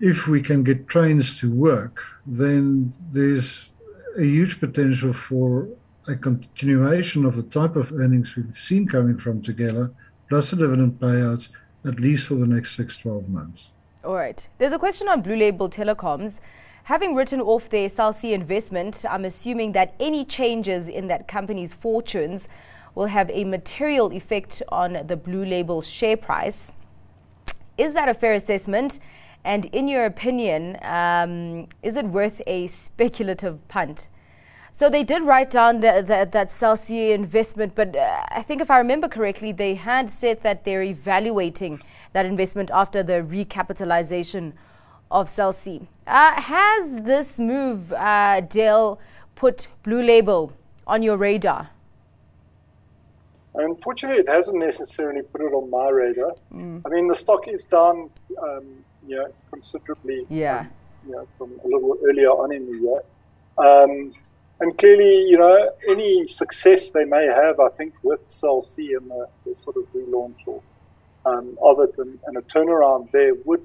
if 0.00 0.28
we 0.28 0.40
can 0.40 0.62
get 0.62 0.88
trains 0.88 1.38
to 1.40 1.52
work, 1.52 2.04
then 2.26 2.92
there's 3.10 3.70
a 4.16 4.22
huge 4.22 4.60
potential 4.60 5.12
for 5.12 5.68
a 6.06 6.16
continuation 6.16 7.24
of 7.24 7.36
the 7.36 7.42
type 7.42 7.76
of 7.76 7.92
earnings 7.92 8.36
we've 8.36 8.56
seen 8.56 8.86
coming 8.86 9.18
from 9.18 9.42
Thungela, 9.42 9.92
plus 10.28 10.50
the 10.50 10.56
dividend 10.56 10.98
payouts, 11.00 11.50
at 11.84 12.00
least 12.00 12.28
for 12.28 12.34
the 12.34 12.46
next 12.46 12.76
six, 12.76 12.96
12 12.96 13.28
months. 13.28 13.72
All 14.04 14.14
right. 14.14 14.48
There's 14.58 14.72
a 14.72 14.78
question 14.78 15.08
on 15.08 15.22
Blue 15.22 15.36
Label 15.36 15.68
Telecoms. 15.68 16.38
Having 16.84 17.14
written 17.14 17.40
off 17.40 17.68
their 17.68 17.88
Cell 17.88 18.12
C 18.12 18.32
investment, 18.32 19.04
I'm 19.08 19.24
assuming 19.24 19.72
that 19.72 19.94
any 20.00 20.24
changes 20.24 20.88
in 20.88 21.08
that 21.08 21.28
company's 21.28 21.72
fortunes 21.72 22.48
will 22.94 23.06
have 23.06 23.30
a 23.30 23.44
material 23.44 24.12
effect 24.12 24.62
on 24.70 25.06
the 25.06 25.16
Blue 25.16 25.44
Label 25.44 25.82
share 25.82 26.16
price. 26.16 26.72
Is 27.76 27.92
that 27.92 28.08
a 28.08 28.14
fair 28.14 28.32
assessment? 28.32 29.00
And 29.44 29.66
in 29.66 29.88
your 29.88 30.04
opinion, 30.04 30.78
um, 30.82 31.68
is 31.82 31.96
it 31.96 32.06
worth 32.06 32.42
a 32.46 32.66
speculative 32.66 33.66
punt? 33.68 34.08
So 34.70 34.88
they 34.90 35.02
did 35.02 35.22
write 35.22 35.50
down 35.50 35.80
the, 35.80 36.04
the, 36.06 36.28
that 36.30 36.50
Cell 36.50 36.76
C 36.76 37.12
investment, 37.12 37.74
but 37.74 37.96
uh, 37.96 38.22
I 38.30 38.42
think 38.42 38.60
if 38.60 38.70
I 38.70 38.78
remember 38.78 39.08
correctly, 39.08 39.50
they 39.50 39.74
had 39.74 40.10
said 40.10 40.42
that 40.42 40.64
they're 40.64 40.82
evaluating 40.82 41.80
that 42.12 42.26
investment 42.26 42.70
after 42.72 43.02
the 43.02 43.14
recapitalization 43.22 44.52
of 45.10 45.28
Cell 45.28 45.52
C. 45.52 45.88
Uh, 46.06 46.40
has 46.40 47.02
this 47.02 47.38
move, 47.38 47.92
uh, 47.92 48.40
Dale, 48.42 49.00
put 49.34 49.68
Blue 49.82 50.02
Label 50.02 50.52
on 50.86 51.02
your 51.02 51.16
radar? 51.16 51.70
Unfortunately, 53.54 54.20
it 54.20 54.28
hasn't 54.28 54.58
necessarily 54.58 55.22
put 55.22 55.40
it 55.40 55.52
on 55.52 55.70
my 55.70 55.88
radar. 55.88 56.34
Mm. 56.52 56.82
I 56.84 56.88
mean, 56.88 57.08
the 57.08 57.14
stock 57.14 57.48
is 57.48 57.64
down 57.64 58.10
um, 58.40 58.84
know, 59.16 59.32
considerably. 59.50 60.26
Yeah. 60.28 60.60
Um, 60.60 60.70
you 61.06 61.14
know, 61.14 61.28
from 61.38 61.52
a 61.64 61.68
little 61.68 61.96
earlier 62.04 62.30
on 62.30 62.52
in 62.52 62.66
the 62.66 62.78
year. 62.78 63.02
Um, 63.56 64.12
and 64.60 64.76
clearly, 64.76 65.22
you 65.28 65.38
know, 65.38 65.70
any 65.88 66.26
success 66.26 66.90
they 66.90 67.04
may 67.04 67.26
have, 67.26 67.60
I 67.60 67.68
think, 67.70 67.94
with 68.02 68.20
Cell 68.26 68.60
C 68.60 68.94
and 68.94 69.08
the, 69.10 69.28
the 69.46 69.54
sort 69.54 69.76
of 69.76 69.84
relaunch 69.92 70.36
or, 70.46 70.60
um, 71.24 71.56
of 71.62 71.80
it 71.80 71.96
and, 71.98 72.18
and, 72.26 72.36
a 72.36 72.42
turnaround 72.42 73.10
there 73.10 73.34
would 73.44 73.64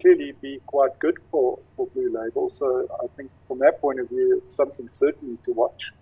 clearly 0.00 0.32
be 0.40 0.60
quite 0.66 0.98
good 0.98 1.16
for, 1.30 1.58
for 1.76 1.86
Blue 1.88 2.12
Label. 2.12 2.48
So 2.48 2.88
I 3.02 3.06
think 3.16 3.30
from 3.46 3.60
that 3.60 3.80
point 3.80 4.00
of 4.00 4.08
view, 4.08 4.40
it's 4.44 4.56
something 4.56 4.88
certainly 4.90 5.38
to 5.44 5.52
watch. 5.52 5.92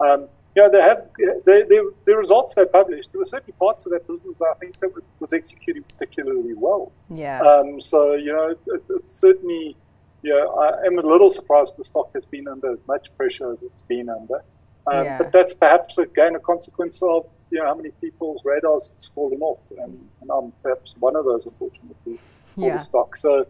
Um, 0.00 0.28
you 0.54 0.62
know, 0.62 0.70
they 0.70 0.80
have 0.80 1.08
they, 1.46 1.62
they, 1.62 1.80
the 2.04 2.16
results 2.16 2.54
they 2.54 2.64
published. 2.64 3.12
There 3.12 3.20
were 3.20 3.26
certainly 3.26 3.54
parts 3.58 3.86
of 3.86 3.92
that 3.92 4.06
business 4.08 4.34
that 4.38 4.46
I 4.46 4.58
think 4.58 4.78
that 4.80 4.90
was 5.20 5.32
executing 5.32 5.84
particularly 5.84 6.54
well. 6.54 6.92
Yeah. 7.10 7.40
Um, 7.40 7.80
so 7.80 8.14
you 8.14 8.32
know, 8.32 8.48
it, 8.50 8.82
it's 8.88 9.14
certainly, 9.14 9.76
yeah, 10.22 10.34
I 10.34 10.86
am 10.86 10.98
a 10.98 11.02
little 11.02 11.30
surprised 11.30 11.76
the 11.76 11.84
stock 11.84 12.10
has 12.14 12.24
been 12.24 12.48
under 12.48 12.72
as 12.72 12.80
much 12.88 13.16
pressure 13.16 13.52
as 13.52 13.62
it's 13.62 13.82
been 13.82 14.08
under. 14.08 14.42
Um, 14.86 15.04
yeah. 15.04 15.18
But 15.18 15.32
that's 15.32 15.54
perhaps 15.54 15.98
again 15.98 16.34
a 16.34 16.40
consequence 16.40 17.02
of 17.02 17.26
you 17.50 17.58
know 17.58 17.66
how 17.66 17.74
many 17.74 17.90
people's 18.00 18.44
radars 18.44 18.90
it's 18.96 19.08
fallen 19.08 19.40
off, 19.40 19.60
and, 19.78 20.08
and 20.20 20.30
I'm 20.30 20.52
perhaps 20.62 20.94
one 20.98 21.16
of 21.16 21.24
those, 21.24 21.46
unfortunately, 21.46 22.18
for 22.54 22.66
yeah. 22.66 22.72
the 22.72 22.78
stock. 22.78 23.16
So, 23.16 23.46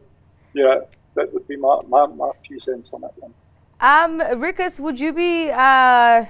yeah, 0.52 0.80
that 1.14 1.32
would 1.32 1.48
be 1.48 1.56
my, 1.56 1.80
my, 1.88 2.06
my 2.06 2.30
few 2.46 2.60
cents 2.60 2.92
on 2.92 3.00
that 3.00 3.12
one. 3.18 3.34
Um, 3.80 4.20
Rikus, 4.40 4.80
would 4.80 4.98
you 4.98 5.12
be 5.12 5.50
uh, 5.50 6.26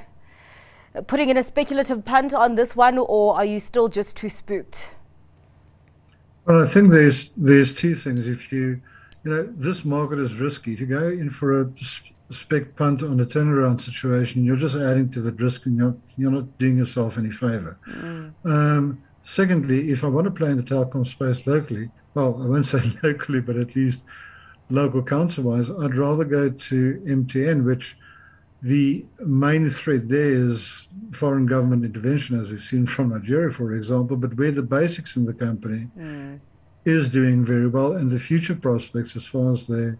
putting 1.07 1.29
in 1.29 1.37
a 1.37 1.43
speculative 1.43 2.05
punt 2.05 2.35
on 2.35 2.55
this 2.55 2.75
one, 2.77 2.99
or 2.99 3.37
are 3.37 3.45
you 3.45 3.61
still 3.61 3.89
just 3.89 4.17
too 4.17 4.29
spooked? 4.29 4.95
Well, 6.47 6.63
I 6.63 6.67
think 6.67 6.91
there's 6.91 7.31
there's 7.37 7.75
two 7.75 7.95
things. 7.95 8.27
If 8.27 8.53
you, 8.53 8.81
you 9.25 9.31
know, 9.31 9.43
this 9.45 9.85
market 9.85 10.19
is 10.19 10.41
risky. 10.41 10.73
If 10.73 10.81
you 10.81 10.87
go 10.87 11.09
in 11.09 11.31
for 11.31 11.61
a 11.61 11.71
spec 12.31 12.77
punt 12.77 13.03
on 13.03 13.21
a 13.21 13.27
turnaround 13.27 13.81
situation, 13.81 14.45
you're 14.45 14.57
just 14.57 14.75
adding 14.75 15.11
to 15.11 15.21
the 15.21 15.33
risk, 15.33 15.67
and 15.67 15.77
you're 15.77 15.97
you're 16.17 16.31
not 16.31 16.59
doing 16.59 16.79
yourself 16.79 17.19
any 17.19 17.31
favor. 17.31 17.79
Mm. 17.89 18.33
Um, 18.45 19.03
secondly, 19.25 19.91
if 19.91 20.05
I 20.05 20.09
want 20.09 20.25
to 20.25 20.31
play 20.31 20.51
in 20.51 20.57
the 20.57 20.63
telecom 20.63 21.07
space 21.07 21.47
locally, 21.47 21.91
well, 22.15 22.43
I 22.43 22.47
won't 22.47 22.67
say 22.75 22.81
locally, 23.03 23.41
but 23.41 23.57
at 23.57 23.77
least 23.77 24.05
local 24.71 25.03
council-wise, 25.03 25.71
I'd 25.71 25.97
rather 25.97 26.25
go 26.25 26.51
to 26.51 27.03
MTN, 27.07 27.65
which 27.65 27.97
the 28.63 29.05
main 29.21 29.69
threat 29.69 30.09
there 30.09 30.33
is 30.33 30.88
foreign 31.13 31.47
government 31.47 31.85
intervention, 31.85 32.39
as 32.39 32.51
we've 32.51 32.61
seen 32.61 32.87
from 32.87 33.11
Nigeria, 33.11 33.51
for 33.51 33.73
example, 33.73 34.17
but 34.17 34.37
where 34.37 34.51
the 34.51 34.63
basics 34.63 35.17
in 35.17 35.25
the 35.25 35.35
company 35.35 35.89
mm. 35.99 36.39
is 36.85 37.09
doing 37.09 37.45
very 37.45 37.67
well, 37.67 37.93
and 37.95 38.11
the 38.11 38.19
future 38.19 38.55
prospects 38.55 39.17
as 39.17 39.27
far 39.27 39.51
as 39.51 39.67
their 39.67 39.99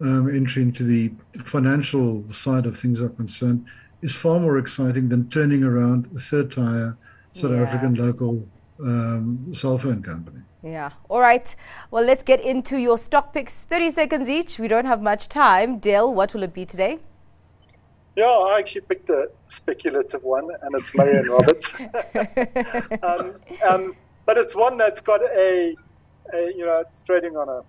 um, 0.00 0.28
entry 0.28 0.62
into 0.62 0.84
the 0.84 1.12
financial 1.44 2.30
side 2.30 2.66
of 2.66 2.78
things 2.78 3.00
are 3.00 3.08
concerned 3.10 3.66
is 4.02 4.14
far 4.14 4.38
more 4.38 4.58
exciting 4.58 5.08
than 5.08 5.28
turning 5.30 5.62
around 5.62 6.08
a 6.14 6.18
third 6.18 6.52
tier 6.52 6.96
South 7.32 7.50
yeah. 7.50 7.62
African 7.62 7.94
local 7.94 8.46
um, 8.80 9.48
cell 9.52 9.78
phone 9.78 10.02
company. 10.02 10.40
Yeah. 10.62 10.90
All 11.08 11.20
right. 11.20 11.54
Well, 11.90 12.04
let's 12.04 12.22
get 12.22 12.40
into 12.40 12.78
your 12.78 12.96
stock 12.96 13.32
picks. 13.32 13.64
30 13.64 13.90
seconds 13.90 14.28
each. 14.28 14.58
We 14.58 14.68
don't 14.68 14.86
have 14.86 15.02
much 15.02 15.28
time. 15.28 15.78
Dale, 15.78 16.12
what 16.12 16.32
will 16.32 16.42
it 16.42 16.54
be 16.54 16.64
today? 16.64 17.00
Yeah, 18.16 18.26
I 18.26 18.58
actually 18.58 18.82
picked 18.82 19.10
a 19.10 19.28
speculative 19.48 20.22
one, 20.22 20.48
and 20.62 20.74
it's 20.76 20.94
Murray 20.94 21.28
& 21.28 21.28
Roberts. 21.28 21.74
um, 23.02 23.34
um, 23.68 23.96
but 24.24 24.38
it's 24.38 24.54
one 24.54 24.76
that's 24.76 25.00
got 25.00 25.20
a, 25.20 25.74
a, 26.32 26.52
you 26.56 26.64
know, 26.64 26.80
it's 26.80 27.02
trading 27.02 27.36
on 27.36 27.48
a 27.48 27.62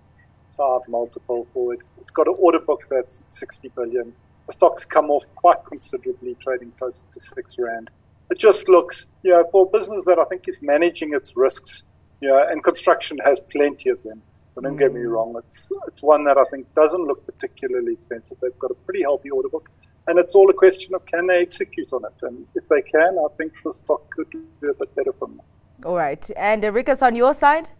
five 0.56 0.82
multiple 0.88 1.48
forward. 1.52 1.82
It's 2.00 2.12
got 2.12 2.28
an 2.28 2.34
order 2.38 2.60
book 2.60 2.84
that's 2.88 3.22
60 3.28 3.70
billion. 3.74 4.12
The 4.46 4.52
stock's 4.52 4.84
come 4.84 5.10
off 5.10 5.24
quite 5.34 5.64
considerably, 5.66 6.36
trading 6.36 6.72
close 6.78 7.02
to 7.10 7.20
six 7.20 7.56
rand. 7.58 7.90
It 8.30 8.38
just 8.38 8.68
looks, 8.68 9.08
you 9.24 9.32
know, 9.32 9.44
for 9.50 9.66
a 9.66 9.78
business 9.78 10.04
that 10.04 10.20
I 10.20 10.24
think 10.26 10.48
is 10.48 10.60
managing 10.62 11.12
its 11.12 11.36
risks, 11.36 11.82
you 12.20 12.28
know, 12.28 12.46
and 12.48 12.62
construction 12.62 13.18
has 13.24 13.40
plenty 13.40 13.90
of 13.90 14.00
them. 14.04 14.22
But 14.54 14.64
don't 14.64 14.76
get 14.76 14.94
me 14.94 15.00
mm. 15.00 15.10
wrong, 15.10 15.34
it's 15.36 15.68
it's 15.86 16.02
one 16.02 16.24
that 16.24 16.38
I 16.38 16.44
think 16.44 16.72
doesn't 16.74 17.04
look 17.04 17.26
particularly 17.26 17.92
expensive. 17.92 18.38
They've 18.40 18.58
got 18.58 18.70
a 18.70 18.74
pretty 18.74 19.02
healthy 19.02 19.30
order 19.30 19.48
book 19.48 19.68
and 20.08 20.18
it's 20.18 20.34
all 20.34 20.48
a 20.50 20.54
question 20.54 20.94
of 20.94 21.04
can 21.06 21.26
they 21.26 21.40
execute 21.40 21.92
on 21.92 22.04
it. 22.04 22.14
And 22.22 22.46
if 22.54 22.68
they 22.68 22.82
can, 22.82 23.18
I 23.18 23.26
think 23.36 23.52
the 23.64 23.72
stock 23.72 24.08
could 24.14 24.30
do 24.30 24.70
a 24.70 24.74
bit 24.74 24.94
better 24.94 25.12
from 25.12 25.36
them. 25.36 25.46
All 25.84 25.96
right. 25.96 26.28
And 26.36 26.64
uh, 26.64 26.72
Rikus, 26.72 27.02
on 27.02 27.14
your 27.14 27.34
side? 27.34 27.70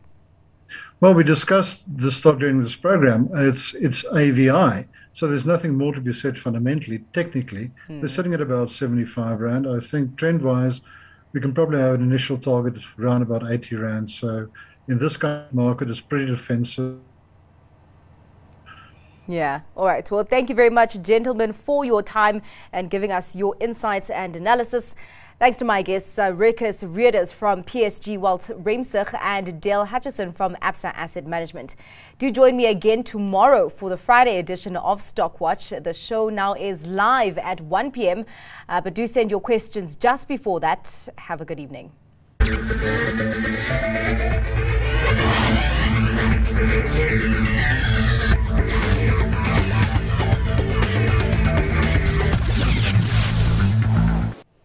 Well, 1.01 1.15
we 1.15 1.25
discussed 1.25 1.85
the 1.97 2.11
stock 2.11 2.39
during 2.39 2.61
this 2.61 2.75
program. 2.75 3.29
It's 3.33 3.75
it's 3.75 4.05
AVI, 4.07 4.87
so 5.13 5.29
there's 5.29 5.47
nothing 5.47 5.77
more 5.77 5.93
to 5.93 6.01
be 6.01 6.13
said 6.13 6.39
fundamentally. 6.39 7.05
Technically, 7.13 7.71
hmm. 7.87 8.01
they're 8.01 8.09
sitting 8.09 8.35
at 8.35 8.41
about 8.41 8.71
75 8.71 9.41
rand. 9.41 9.69
I 9.69 9.79
think 9.79 10.17
trend-wise, 10.17 10.81
we 11.33 11.41
can 11.41 11.53
probably 11.55 11.79
have 11.81 11.95
an 11.95 12.03
initial 12.03 12.39
target 12.39 12.83
around 12.99 13.23
about 13.23 13.49
80 13.49 13.77
rand. 13.77 14.11
So 14.11 14.49
in 14.89 14.99
this 14.99 15.17
kind 15.17 15.45
of 15.45 15.55
market, 15.55 15.91
it's 15.91 16.01
pretty 16.01 16.27
defensive. 16.27 16.99
Yeah. 19.29 19.61
All 19.77 19.87
right. 19.87 20.09
Well, 20.11 20.25
thank 20.25 20.49
you 20.49 20.55
very 20.55 20.71
much, 20.71 21.01
gentlemen, 21.03 21.53
for 21.53 21.85
your 21.85 22.03
time 22.03 22.43
and 22.73 22.89
giving 22.91 23.11
us 23.11 23.35
your 23.35 23.57
insights 23.61 24.11
and 24.11 24.37
analysis. 24.37 24.95
Thanks 25.39 25.59
to 25.59 25.67
my 25.67 25.83
guests, 25.83 26.19
uh, 26.19 26.31
Rikus 26.31 26.83
Rearders 26.83 27.31
from 27.31 27.63
PSG 27.63 28.19
Wealth 28.19 28.49
Riemsig 28.49 29.13
and 29.21 29.61
Dale 29.61 29.85
Hutchison 29.85 30.33
from 30.33 30.57
Absa 30.63 30.95
Asset 30.95 31.27
Management. 31.27 31.75
Do 32.19 32.31
join 32.31 32.57
me 32.57 32.65
again 32.65 33.05
tomorrow 33.05 33.69
for 33.69 33.91
the 33.91 33.99
Friday 33.99 34.39
edition 34.39 34.79
of 34.79 35.03
Stockwatch. 35.03 35.85
The 35.85 35.93
show 35.93 36.31
now 36.31 36.55
is 36.55 36.87
live 36.87 37.37
at 37.37 37.61
1 37.61 37.91
p.m., 37.91 38.25
uh, 38.71 38.81
but 38.81 38.95
do 38.95 39.07
send 39.07 39.31
your 39.31 39.41
questions 39.41 39.95
just 39.95 40.27
before 40.27 40.59
that. 40.61 40.91
Have 41.19 41.43
a 41.43 41.45
good 41.45 41.61
evening. 41.61 41.93